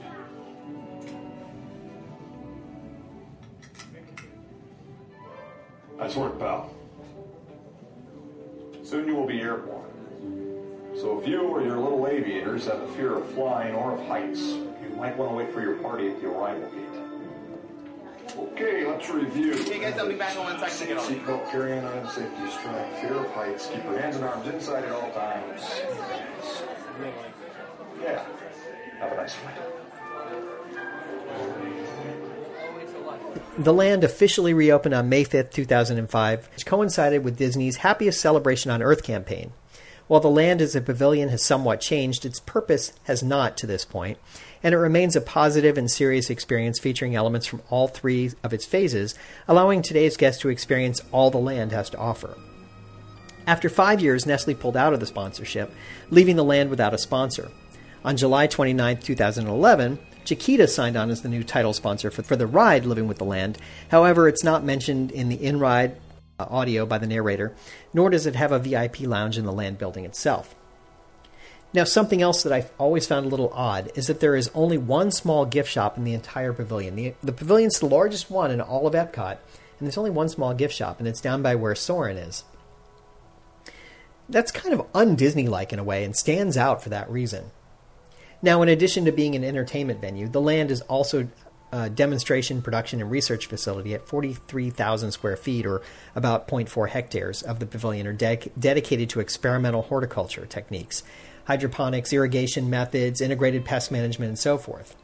Nice 6.09 6.17
work, 6.17 6.39
pal. 6.39 6.75
Soon 8.83 9.07
you 9.07 9.15
will 9.15 9.27
be 9.27 9.43
airborne. 9.43 9.91
So 10.97 11.21
if 11.21 11.29
you 11.29 11.43
or 11.43 11.61
your 11.61 11.77
little 11.77 12.07
aviators 12.07 12.65
have 12.65 12.81
a 12.81 12.89
fear 12.95 13.19
of 13.19 13.31
flying 13.33 13.75
or 13.75 13.93
of 13.93 14.07
heights, 14.07 14.41
you 14.41 14.89
might 14.97 15.19
want 15.19 15.33
to 15.33 15.37
wait 15.37 15.53
for 15.53 15.61
your 15.61 15.75
party 15.75 16.09
at 16.09 16.19
the 16.23 16.29
arrival 16.29 16.67
gate. 16.71 18.39
Okay, 18.39 18.87
let's 18.87 19.11
review. 19.11 19.53
Hey 19.53 19.81
guys, 19.81 19.99
I'll 19.99 20.09
be 20.09 20.15
back 20.15 20.35
in 20.35 20.45
one 20.45 20.59
second 20.59 20.79
to 20.79 20.87
get 20.87 20.97
on. 20.97 21.05
Seatbelt, 21.05 21.51
carry-on 21.51 21.85
item, 21.85 22.09
safety 22.09 22.51
strap, 22.53 23.01
fear 23.03 23.13
of 23.13 23.31
heights, 23.33 23.67
keep 23.67 23.85
your 23.85 23.99
hands 23.99 24.17
and 24.17 24.25
arms 24.25 24.49
inside 24.49 24.85
at 24.85 24.93
all 24.93 25.11
times. 25.11 25.61
Yeah. 28.03 28.25
Have 28.99 29.13
a 29.13 29.17
nice 29.17 29.35
flight. 29.35 29.78
The 33.59 33.75
land 33.75 34.05
officially 34.05 34.55
reopened 34.55 34.95
on 34.95 35.09
May 35.09 35.25
5th, 35.25 35.51
2005, 35.51 36.49
which 36.53 36.65
coincided 36.65 37.25
with 37.25 37.37
Disney's 37.37 37.79
Happiest 37.79 38.21
Celebration 38.21 38.71
on 38.71 38.85
Earth 38.85 39.03
campaign. 39.03 39.53
While 40.07 40.21
the 40.21 40.31
land 40.31 40.63
as 40.63 40.77
a 40.77 40.81
pavilion 40.81 41.29
has 41.31 41.45
somewhat 41.45 41.81
changed, 41.81 42.25
its 42.25 42.39
purpose 42.39 42.93
has 43.05 43.21
not 43.21 43.57
to 43.57 43.67
this 43.67 43.85
point, 43.85 44.19
and 44.63 44.75
it 44.75 44.79
remains 44.79 45.17
a 45.17 45.21
positive 45.21 45.77
and 45.77 45.91
serious 45.91 46.31
experience 46.31 46.79
featuring 46.79 47.17
elements 47.17 47.49
from 47.49 47.63
all 47.69 47.89
three 47.89 48.31
of 48.45 48.53
its 48.53 48.65
phases, 48.65 49.17
allowing 49.49 49.83
today's 49.83 50.17
guests 50.17 50.41
to 50.43 50.51
experience 50.51 51.03
all 51.11 51.33
the 51.33 51.39
land 51.39 51.73
has 51.73 51.91
to 51.91 51.99
offer. 51.99 52.39
After 53.45 53.69
five 53.69 54.01
years, 54.01 54.25
Nestle 54.25 54.55
pulled 54.55 54.77
out 54.77 54.95
of 54.95 55.01
the 55.01 55.07
sponsorship, 55.07 55.73
leaving 56.11 56.37
the 56.37 56.45
land 56.45 56.71
without 56.71 56.95
a 56.95 56.99
sponsor. 56.99 57.51
On 58.05 58.17
July 58.17 58.47
29, 58.47 58.99
2011, 58.99 59.99
Chiquita 60.29 60.69
signed 60.69 60.95
on 60.95 61.09
as 61.09 61.23
the 61.23 61.29
new 61.31 61.43
title 61.43 61.73
sponsor 61.73 62.11
for, 62.11 62.23
for 62.23 62.37
the 62.37 62.47
ride 62.47 62.85
Living 62.85 63.09
with 63.09 63.17
the 63.17 63.25
Land. 63.25 63.57
However, 63.91 64.29
it's 64.29 64.45
not 64.45 64.63
mentioned 64.63 65.11
in 65.11 65.31
the 65.31 65.43
in 65.43 65.59
ride 65.59 65.97
uh, 66.39 66.45
audio 66.51 66.85
by 66.85 66.99
the 66.99 67.07
narrator, 67.07 67.55
nor 67.95 68.11
does 68.11 68.27
it 68.27 68.35
have 68.35 68.53
a 68.53 68.59
VIP 68.59 69.01
lounge 69.01 69.39
in 69.39 69.47
the 69.47 69.53
land 69.53 69.79
building 69.79 70.05
itself. 70.05 70.55
Now, 71.73 71.85
something 71.85 72.21
else 72.21 72.43
that 72.43 72.53
I've 72.53 72.71
always 72.77 73.07
found 73.07 73.25
a 73.25 73.31
little 73.31 73.51
odd 73.55 73.91
is 73.95 74.07
that 74.09 74.21
there 74.21 74.37
is 74.37 74.51
only 74.55 74.77
one 74.77 75.11
small 75.13 75.47
gift 75.47 75.71
shop 75.71 75.97
in 75.97 76.05
the 76.05 76.13
entire 76.13 76.53
pavilion. 76.53 76.95
The, 76.95 77.15
the 77.23 77.33
pavilion's 77.33 77.79
the 77.79 77.87
largest 77.87 78.31
one 78.31 78.51
in 78.51 78.61
all 78.61 78.87
of 78.87 78.93
Epcot, 78.93 79.39
and 79.79 79.87
there's 79.87 79.97
only 79.97 80.11
one 80.11 80.29
small 80.29 80.53
gift 80.53 80.75
shop, 80.75 80.99
and 80.99 81.09
it's 81.09 81.23
down 81.23 81.41
by 81.41 81.55
where 81.55 81.75
Soarin' 81.75 82.19
is. 82.19 82.45
That's 84.29 84.53
kind 84.53 84.75
of 84.75 84.87
un 84.95 85.15
Disney 85.15 85.49
like 85.49 85.73
in 85.73 85.79
a 85.79 85.85
way 85.85 86.05
and 86.05 86.15
stands 86.15 86.59
out 86.59 86.83
for 86.83 86.91
that 86.91 87.11
reason. 87.11 87.51
Now, 88.41 88.63
in 88.63 88.69
addition 88.69 89.05
to 89.07 89.13
being 89.13 89.35
an 89.35 89.45
entertainment 89.45 90.01
venue, 90.01 90.29
the 90.29 90.41
land 90.41 90.71
is 90.71 90.81
also 90.83 91.29
a 91.73 91.91
demonstration, 91.91 92.63
production, 92.63 93.01
and 93.01 93.11
research 93.11 93.47
facility 93.47 93.95
at 93.95 94.07
43,000 94.07 95.13
square 95.13 95.37
feet, 95.37 95.67
or 95.67 95.83
about 96.15 96.49
0.4 96.49 96.89
hectares, 96.89 97.43
of 97.43 97.59
the 97.59 97.67
pavilion 97.67 98.07
are 98.07 98.13
de- 98.13 98.51
dedicated 98.59 99.11
to 99.11 99.21
experimental 99.21 99.83
horticulture 99.83 100.47
techniques, 100.47 101.03
hydroponics, 101.45 102.13
irrigation 102.13 102.71
methods, 102.71 103.21
integrated 103.21 103.65
pest 103.65 103.91
management, 103.91 104.29
and 104.31 104.39
so 104.39 104.57
forth. 104.57 104.97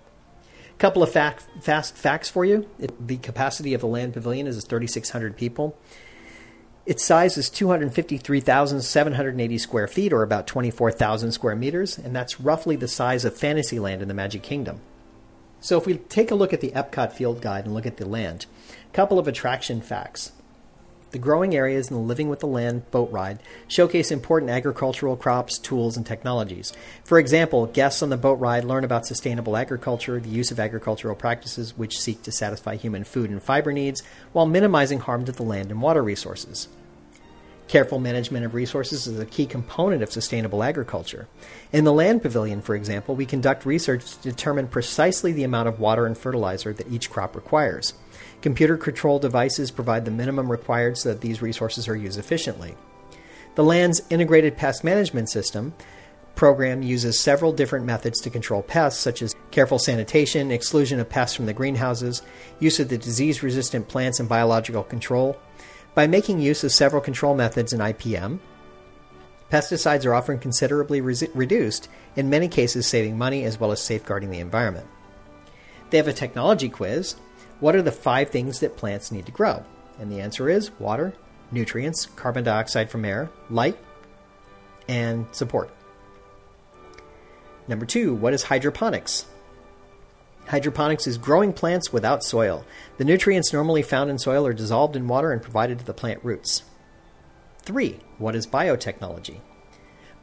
A 0.71 0.79
couple 0.79 1.03
of 1.03 1.11
fact, 1.11 1.47
fast 1.61 1.97
facts 1.97 2.29
for 2.29 2.45
you. 2.45 2.69
The 2.99 3.17
capacity 3.19 3.75
of 3.75 3.81
the 3.81 3.87
land 3.87 4.15
pavilion 4.15 4.47
is 4.47 4.65
3,600 4.65 5.37
people. 5.37 5.77
Its 6.87 7.03
size 7.03 7.39
is 7.39 7.49
253,780 7.49 9.59
square 9.59 9.89
feet, 9.89 10.13
or 10.13 10.23
about 10.23 10.47
24,000 10.47 11.33
square 11.33 11.57
meters, 11.57 11.97
and 11.97 12.15
that's 12.15 12.39
roughly 12.41 12.77
the 12.77 12.87
size 12.87 13.25
of 13.25 13.35
Fantasyland 13.35 14.03
in 14.03 14.09
the 14.09 14.15
Magic 14.15 14.43
Kingdom. 14.43 14.83
So, 15.61 15.79
if 15.79 15.87
we 15.87 15.97
take 15.97 16.31
a 16.31 16.35
look 16.35 16.53
at 16.53 16.61
the 16.61 16.73
Epcot 16.73 17.13
Field 17.13 17.41
Guide 17.41 17.65
and 17.65 17.73
look 17.73 17.87
at 17.87 17.97
the 17.97 18.07
land, 18.07 18.45
a 18.93 18.95
couple 18.95 19.19
of 19.19 19.27
attraction 19.27 19.81
facts. 19.81 20.33
The 21.15 21.21
growing 21.21 21.55
areas 21.55 21.91
in 21.91 21.95
the 21.95 22.03
Living 22.03 22.29
with 22.29 22.41
the 22.41 22.49
Land 22.49 22.91
boat 22.91 23.09
ride 23.13 23.39
showcase 23.69 24.11
important 24.11 24.51
agricultural 24.51 25.17
crops, 25.17 25.59
tools, 25.59 25.97
and 25.97 26.05
technologies. 26.05 26.73
For 27.05 27.21
example, 27.21 27.67
guests 27.67 28.03
on 28.03 28.11
the 28.11 28.17
boat 28.17 28.41
ride 28.41 28.65
learn 28.65 28.83
about 28.83 29.07
sustainable 29.07 29.57
agriculture, 29.57 30.19
the 30.19 30.29
use 30.29 30.51
of 30.51 30.59
agricultural 30.59 31.15
practices 31.15 31.79
which 31.79 32.01
seek 32.01 32.23
to 32.23 32.33
satisfy 32.33 32.75
human 32.75 33.05
food 33.05 33.31
and 33.31 33.41
fiber 33.41 33.73
needs 33.73 34.03
while 34.33 34.45
minimizing 34.45 34.99
harm 34.99 35.25
to 35.27 35.31
the 35.31 35.45
land 35.45 35.71
and 35.71 35.81
water 35.81 36.03
resources. 36.03 36.67
Careful 37.69 38.01
management 38.01 38.45
of 38.45 38.53
resources 38.53 39.07
is 39.07 39.17
a 39.17 39.25
key 39.25 39.47
component 39.47 40.03
of 40.03 40.11
sustainable 40.11 40.65
agriculture. 40.65 41.29
In 41.73 41.85
the 41.85 41.93
land 41.93 42.23
pavilion, 42.23 42.61
for 42.61 42.75
example, 42.75 43.15
we 43.15 43.25
conduct 43.25 43.65
research 43.65 44.17
to 44.17 44.31
determine 44.31 44.67
precisely 44.67 45.31
the 45.31 45.45
amount 45.45 45.69
of 45.69 45.79
water 45.79 46.07
and 46.07 46.19
fertilizer 46.19 46.73
that 46.73 46.91
each 46.91 47.09
crop 47.09 47.37
requires. 47.37 47.95
Computer 48.45 48.77
controlled 48.77 49.23
devices 49.23 49.71
provide 49.71 50.05
the 50.05 50.11
minimum 50.11 50.51
required 50.51 50.99
so 50.99 51.09
that 51.09 51.23
these 51.23 51.41
resources 51.41 51.89
are 51.89 51.97
used 51.97 52.19
efficiently. 52.19 52.75
The 53.55 53.65
land's 53.65 54.03
integrated 54.11 54.59
pest 54.59 54.85
management 54.85 55.31
system 55.31 55.73
program 56.35 56.83
uses 56.83 57.19
several 57.19 57.55
different 57.55 57.87
methods 57.87 58.21
to 58.21 58.29
control 58.29 58.61
pests, 58.61 59.01
such 59.01 59.23
as 59.23 59.35
careful 59.51 59.79
sanitation, 59.79 60.51
exclusion 60.51 61.01
of 61.01 61.09
pests 61.09 61.35
from 61.35 61.47
the 61.47 61.55
greenhouses, 61.55 62.21
use 62.61 62.79
of 62.79 62.91
the 62.91 62.99
disease 62.99 63.43
resistant 63.43 63.89
plants, 63.89 64.21
and 64.21 64.29
biological 64.29 64.83
control. 64.83 65.39
By 65.95 66.07
making 66.07 66.41
use 66.41 66.63
of 66.65 66.71
several 66.71 67.01
control 67.01 67.35
methods 67.35 67.73
in 67.73 67.81
IPM, 67.81 68.41
pesticides 69.51 70.05
are 70.05 70.15
often 70.15 70.39
considerably 70.39 71.01
re- 71.01 71.17
reduced, 71.33 71.89
in 72.15 72.29
many 72.29 72.49
cases, 72.49 72.87
saving 72.87 73.17
money 73.17 73.45
as 73.45 73.59
well 73.59 73.73
as 73.73 73.81
safeguarding 73.81 74.31
the 74.31 74.41
environment. 74.41 74.87
They 75.89 75.97
have 75.97 76.09
a 76.09 76.13
technology 76.13 76.69
quiz. 76.69 77.17
What 77.61 77.77
are 77.77 77.83
the 77.83 77.93
five 77.93 78.31
things 78.31 78.61
that 78.61 78.77
plants 78.77 79.13
need 79.13 79.27
to 79.27 79.33
grow? 79.33 79.65
And 79.99 80.11
the 80.11 80.21
answer 80.21 80.49
is 80.49 80.73
water, 80.79 81.15
nutrients, 81.51 82.07
carbon 82.07 82.45
dioxide 82.45 82.91
from 82.91 83.05
air, 83.05 83.31
light, 83.49 83.79
and 84.89 85.27
support. 85.33 85.71
Number 87.69 87.87
two, 87.87 88.15
what 88.15 88.35
is 88.35 88.45
hydroponics? 88.45 89.27
Hydroponics 90.47 91.07
is 91.07 91.17
growing 91.17 91.55
plants 91.55 91.93
without 91.93 92.23
soil. 92.23 92.67
The 92.99 93.05
nutrients 93.05 93.53
normally 93.53 93.83
found 93.83 94.11
in 94.11 94.19
soil 94.19 94.47
are 94.47 94.53
dissolved 94.53 94.97
in 94.97 95.09
water 95.09 95.33
and 95.33 95.43
provided 95.43 95.79
to 95.79 95.85
the 95.85 95.95
plant 95.95 96.23
roots. 96.23 96.65
3. 97.63 97.99
What 98.19 98.37
is 98.37 98.47
biotechnology? 98.47 99.41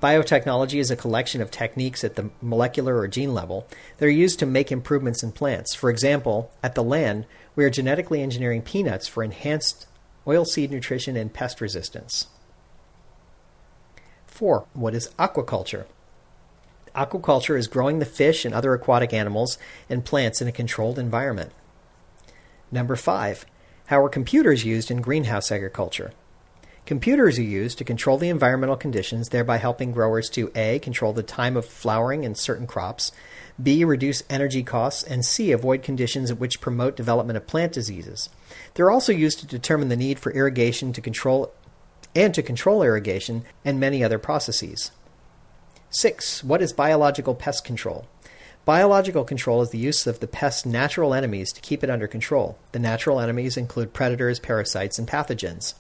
Biotechnology 0.02 0.80
is 0.80 0.90
a 0.90 0.96
collection 0.96 1.42
of 1.42 1.52
techniques 1.52 2.04
at 2.04 2.16
the 2.16 2.32
molecular 2.42 2.98
or 2.98 3.08
gene 3.08 3.36
level 3.36 3.68
that 3.98 4.06
are 4.08 4.10
used 4.10 4.40
to 4.40 4.48
make 4.48 4.72
improvements 4.72 5.22
in 5.22 5.32
plants. 5.32 5.76
For 5.76 5.92
example, 5.92 6.52
at 6.64 6.74
the 6.74 6.84
land, 6.84 7.28
we 7.56 7.64
are 7.66 7.70
genetically 7.70 8.24
engineering 8.24 8.64
peanuts 8.64 9.08
for 9.08 9.24
enhanced 9.24 9.86
oilseed 10.26 10.72
nutrition 10.72 11.16
and 11.16 11.32
pest 11.32 11.62
resistance. 11.62 12.28
4. 14.26 14.66
What 14.74 14.96
is 14.96 15.10
aquaculture? 15.20 15.86
Aquaculture 16.96 17.58
is 17.58 17.68
growing 17.68 18.00
the 18.00 18.06
fish 18.06 18.44
and 18.44 18.56
other 18.56 18.74
aquatic 18.74 19.14
animals 19.14 19.60
and 19.88 20.04
plants 20.04 20.42
in 20.42 20.48
a 20.48 20.52
controlled 20.52 20.98
environment. 20.98 21.52
Number 22.72 22.96
five, 22.96 23.46
how 23.86 24.04
are 24.04 24.10
computers 24.10 24.66
used 24.66 24.90
in 24.90 25.02
greenhouse 25.02 25.52
agriculture? 25.52 26.12
Computers 26.92 27.40
are 27.40 27.44
used 27.44 27.78
to 27.78 27.86
control 27.86 28.18
the 28.18 28.28
environmental 28.28 28.76
conditions, 28.76 29.30
thereby 29.30 29.56
helping 29.56 29.94
growers 29.94 30.30
to 30.32 30.52
A. 30.56 30.78
control 30.80 31.14
the 31.14 31.24
time 31.24 31.56
of 31.56 31.66
flowering 31.66 32.26
in 32.26 32.36
certain 32.36 32.68
crops, 32.68 33.14
B. 33.64 33.86
reduce 33.86 34.24
energy 34.30 34.62
costs, 34.62 35.02
and 35.02 35.24
C. 35.24 35.54
avoid 35.54 35.84
conditions 35.84 36.34
which 36.34 36.60
promote 36.60 36.98
development 36.98 37.38
of 37.38 37.48
plant 37.48 37.72
diseases. 37.72 38.28
They're 38.74 38.92
also 38.92 39.14
used 39.14 39.40
to 39.40 39.48
determine 39.48 39.88
the 39.88 39.96
need 39.96 40.20
for 40.20 40.34
irrigation 40.34 40.92
to 40.92 41.00
control 41.00 41.54
and 42.14 42.34
to 42.34 42.44
control 42.44 42.84
irrigation 42.84 43.46
and 43.64 43.80
many 43.80 44.04
other 44.04 44.20
processes. 44.20 44.92
6. 45.92 46.44
What 46.44 46.62
is 46.62 46.74
biological 46.74 47.36
pest 47.36 47.64
control? 47.64 48.06
Biological 48.66 49.24
control 49.24 49.62
is 49.62 49.70
the 49.70 49.78
use 49.78 50.06
of 50.08 50.20
the 50.20 50.28
pest's 50.28 50.66
natural 50.66 51.14
enemies 51.14 51.54
to 51.54 51.62
keep 51.62 51.86
it 51.86 51.90
under 51.90 52.10
control. 52.10 52.58
The 52.74 52.80
natural 52.80 53.22
enemies 53.22 53.56
include 53.56 53.94
predators, 53.94 54.42
parasites, 54.42 55.00
and 55.00 55.08
pathogens. 55.08 55.76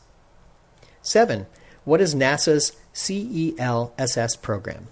7. 1.01 1.47
What 1.83 2.01
is 2.01 2.13
NASA's 2.13 2.73
CELSS 2.93 4.35
program? 4.41 4.87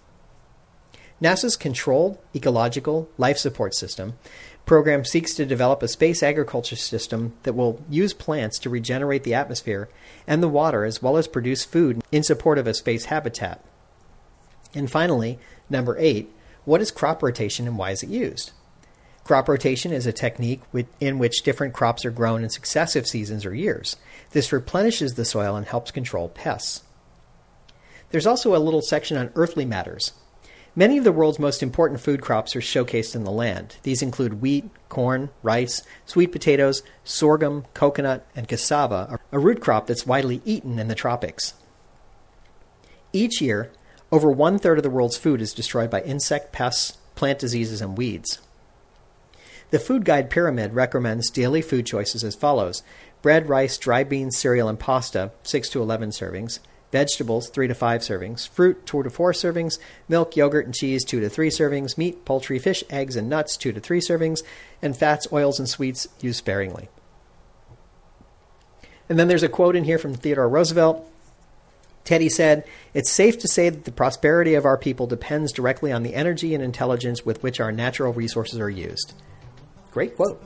NASA's 1.22 1.56
Controlled 1.58 2.18
Ecological 2.36 3.10
Life 3.18 3.38
Support 3.38 3.76
System 3.76 4.14
program 4.66 5.04
seeks 5.04 5.34
to 5.34 5.46
develop 5.46 5.84
a 5.84 5.88
space 5.88 6.22
agriculture 6.24 6.76
system 6.76 7.34
that 7.44 7.54
will 7.54 7.84
use 7.90 8.14
plants 8.14 8.60
to 8.60 8.70
regenerate 8.70 9.24
the 9.24 9.34
atmosphere 9.34 9.90
and 10.28 10.42
the 10.42 10.48
water 10.48 10.86
as 10.86 11.02
well 11.02 11.18
as 11.18 11.28
produce 11.28 11.66
food 11.66 12.02
in 12.12 12.24
support 12.24 12.58
of 12.58 12.68
a 12.68 12.74
space 12.74 13.06
habitat. 13.06 13.64
And 14.74 14.90
finally, 14.90 15.40
number 15.70 15.98
eight, 15.98 16.32
what 16.66 16.82
is 16.82 16.92
crop 16.92 17.24
rotation 17.24 17.68
and 17.68 17.78
why 17.78 17.92
is 17.92 18.04
it 18.04 18.10
used? 18.10 18.52
Crop 19.30 19.48
rotation 19.48 19.94
is 19.94 20.08
a 20.08 20.12
technique 20.12 20.64
in 21.00 21.20
which 21.20 21.44
different 21.44 21.76
crops 21.76 22.04
are 22.04 22.10
grown 22.10 22.44
in 22.44 22.50
successive 22.50 23.06
seasons 23.06 23.46
or 23.46 23.54
years. 23.54 23.96
This 24.32 24.52
replenishes 24.52 25.14
the 25.14 25.24
soil 25.24 25.56
and 25.56 25.68
helps 25.68 25.92
control 25.92 26.30
pests. 26.30 26.82
There's 28.10 28.26
also 28.26 28.56
a 28.56 28.58
little 28.58 28.82
section 28.82 29.18
on 29.18 29.30
earthly 29.36 29.66
matters. 29.66 30.14
Many 30.76 30.98
of 30.98 31.04
the 31.04 31.12
world's 31.12 31.38
most 31.38 31.62
important 31.62 32.02
food 32.02 32.22
crops 32.24 32.56
are 32.56 32.60
showcased 32.60 33.14
in 33.14 33.24
the 33.24 33.30
land. 33.30 33.76
These 33.84 34.02
include 34.02 34.42
wheat, 34.42 34.68
corn, 34.90 35.30
rice, 35.44 35.84
sweet 36.08 36.32
potatoes, 36.32 36.82
sorghum, 37.04 37.66
coconut, 37.76 38.26
and 38.36 38.48
cassava, 38.48 39.20
a 39.32 39.38
root 39.38 39.62
crop 39.62 39.86
that's 39.86 40.08
widely 40.08 40.42
eaten 40.44 40.80
in 40.80 40.88
the 40.88 40.96
tropics. 40.96 41.54
Each 43.14 43.42
year, 43.42 43.72
over 44.12 44.32
one 44.32 44.58
third 44.58 44.80
of 44.80 44.84
the 44.84 44.90
world's 44.90 45.18
food 45.18 45.40
is 45.40 45.54
destroyed 45.54 45.92
by 45.92 46.02
insect 46.02 46.52
pests, 46.52 46.98
plant 47.14 47.38
diseases, 47.38 47.80
and 47.80 47.96
weeds. 47.96 48.40
The 49.72 49.80
Food 49.80 50.04
Guide 50.04 50.32
Pyramid 50.32 50.74
recommends 50.74 51.30
daily 51.30 51.62
food 51.62 51.86
choices 51.86 52.24
as 52.24 52.34
follows. 52.34 52.82
Bread, 53.22 53.48
rice, 53.48 53.78
dry 53.78 54.04
beans, 54.04 54.36
cereal, 54.36 54.68
and 54.68 54.80
pasta, 54.80 55.32
6 55.44 55.70
to 55.70 55.82
11 55.82 56.10
servings, 56.10 56.58
vegetables, 56.92 57.50
3 57.50 57.68
to 57.68 57.76
5 57.76 58.02
servings, 58.02 58.48
fruit, 58.48 58.84
2 58.88 59.04
to 59.04 59.10
4 59.12 59.32
servings, 59.32 59.78
milk, 60.08 60.36
yogurt, 60.36 60.66
and 60.66 60.74
cheese, 60.74 61.06
2 61.06 61.20
to 61.20 61.30
3 61.30 61.50
servings, 61.50 62.00
meat, 62.00 62.26
poultry, 62.26 62.58
fish, 62.58 62.84
eggs, 62.90 63.16
and 63.16 63.30
nuts, 63.30 63.56
2 63.58 63.72
to 63.74 63.80
3 63.80 64.00
servings, 64.00 64.42
and 64.82 64.98
fats, 64.98 65.28
oils, 65.32 65.60
and 65.60 65.70
sweets 65.70 66.08
used 66.20 66.40
sparingly. 66.40 66.90
And 69.08 69.20
then 69.20 69.28
there's 69.28 69.44
a 69.44 69.50
quote 69.50 69.76
in 69.76 69.84
here 69.84 70.00
from 70.00 70.16
Theodore 70.16 70.50
Roosevelt. 70.50 71.08
Teddy 72.06 72.30
said, 72.30 72.64
It's 72.96 73.12
safe 73.12 73.38
to 73.38 73.48
say 73.48 73.70
that 73.70 73.86
the 73.86 73.92
prosperity 73.92 74.56
of 74.56 74.66
our 74.66 74.78
people 74.78 75.06
depends 75.06 75.52
directly 75.52 75.92
on 75.92 76.02
the 76.02 76.16
energy 76.16 76.56
and 76.56 76.64
intelligence 76.64 77.24
with 77.24 77.44
which 77.44 77.60
our 77.60 77.72
natural 77.72 78.14
resources 78.14 78.60
are 78.60 78.70
used. 78.70 79.14
Great 79.92 80.16
quote. 80.16 80.44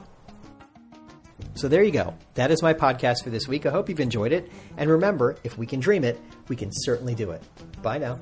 So 1.55 1.67
there 1.67 1.83
you 1.83 1.91
go. 1.91 2.15
That 2.33 2.51
is 2.51 2.63
my 2.63 2.73
podcast 2.73 3.23
for 3.23 3.29
this 3.29 3.47
week. 3.47 3.65
I 3.65 3.69
hope 3.69 3.89
you've 3.89 3.99
enjoyed 3.99 4.31
it. 4.31 4.51
And 4.77 4.89
remember, 4.89 5.37
if 5.43 5.57
we 5.57 5.65
can 5.65 5.79
dream 5.79 6.03
it, 6.03 6.19
we 6.47 6.55
can 6.55 6.69
certainly 6.71 7.13
do 7.13 7.31
it. 7.31 7.43
Bye 7.81 7.99
now. 7.99 8.19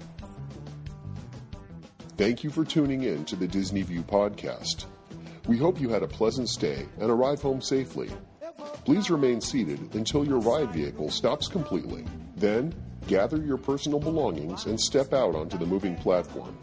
Thank 2.17 2.43
you 2.43 2.49
for 2.49 2.65
tuning 2.65 3.03
in 3.03 3.25
to 3.25 3.35
the 3.35 3.47
Disney 3.47 3.81
View 3.81 4.03
podcast. 4.03 4.85
We 5.47 5.57
hope 5.57 5.79
you 5.79 5.89
had 5.89 6.03
a 6.03 6.07
pleasant 6.07 6.49
stay 6.49 6.85
and 6.99 7.09
arrive 7.09 7.41
home 7.41 7.61
safely. 7.61 8.09
Please 8.85 9.09
remain 9.09 9.41
seated 9.41 9.95
until 9.95 10.25
your 10.25 10.39
ride 10.39 10.71
vehicle 10.71 11.09
stops 11.09 11.47
completely. 11.47 12.05
Then, 12.35 12.75
gather 13.07 13.37
your 13.37 13.57
personal 13.57 13.99
belongings 13.99 14.65
and 14.65 14.79
step 14.79 15.13
out 15.13 15.35
onto 15.35 15.57
the 15.57 15.65
moving 15.65 15.95
platform. 15.95 16.57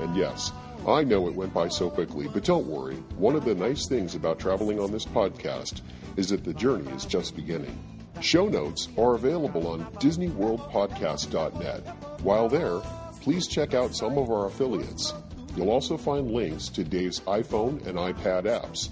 And 0.00 0.16
yes, 0.16 0.50
I 0.86 1.02
know 1.02 1.28
it 1.28 1.34
went 1.34 1.54
by 1.54 1.68
so 1.68 1.88
quickly, 1.88 2.28
but 2.28 2.44
don't 2.44 2.66
worry. 2.66 2.96
One 3.16 3.36
of 3.36 3.46
the 3.46 3.54
nice 3.54 3.88
things 3.88 4.14
about 4.14 4.38
traveling 4.38 4.78
on 4.78 4.92
this 4.92 5.06
podcast 5.06 5.80
is 6.16 6.28
that 6.28 6.44
the 6.44 6.52
journey 6.52 6.90
is 6.92 7.06
just 7.06 7.34
beginning. 7.34 7.78
Show 8.20 8.48
notes 8.48 8.88
are 8.98 9.14
available 9.14 9.66
on 9.66 9.86
DisneyWorldPodcast.net. 9.94 12.20
While 12.22 12.48
there, 12.48 12.80
please 13.22 13.48
check 13.48 13.72
out 13.72 13.94
some 13.94 14.18
of 14.18 14.30
our 14.30 14.46
affiliates. 14.46 15.14
You'll 15.56 15.70
also 15.70 15.96
find 15.96 16.30
links 16.30 16.68
to 16.68 16.84
Dave's 16.84 17.20
iPhone 17.20 17.84
and 17.86 17.96
iPad 17.96 18.44
apps. 18.44 18.90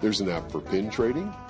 There's 0.00 0.20
an 0.20 0.28
app 0.28 0.50
for 0.50 0.60
pin 0.60 0.90
trading, 0.90 1.32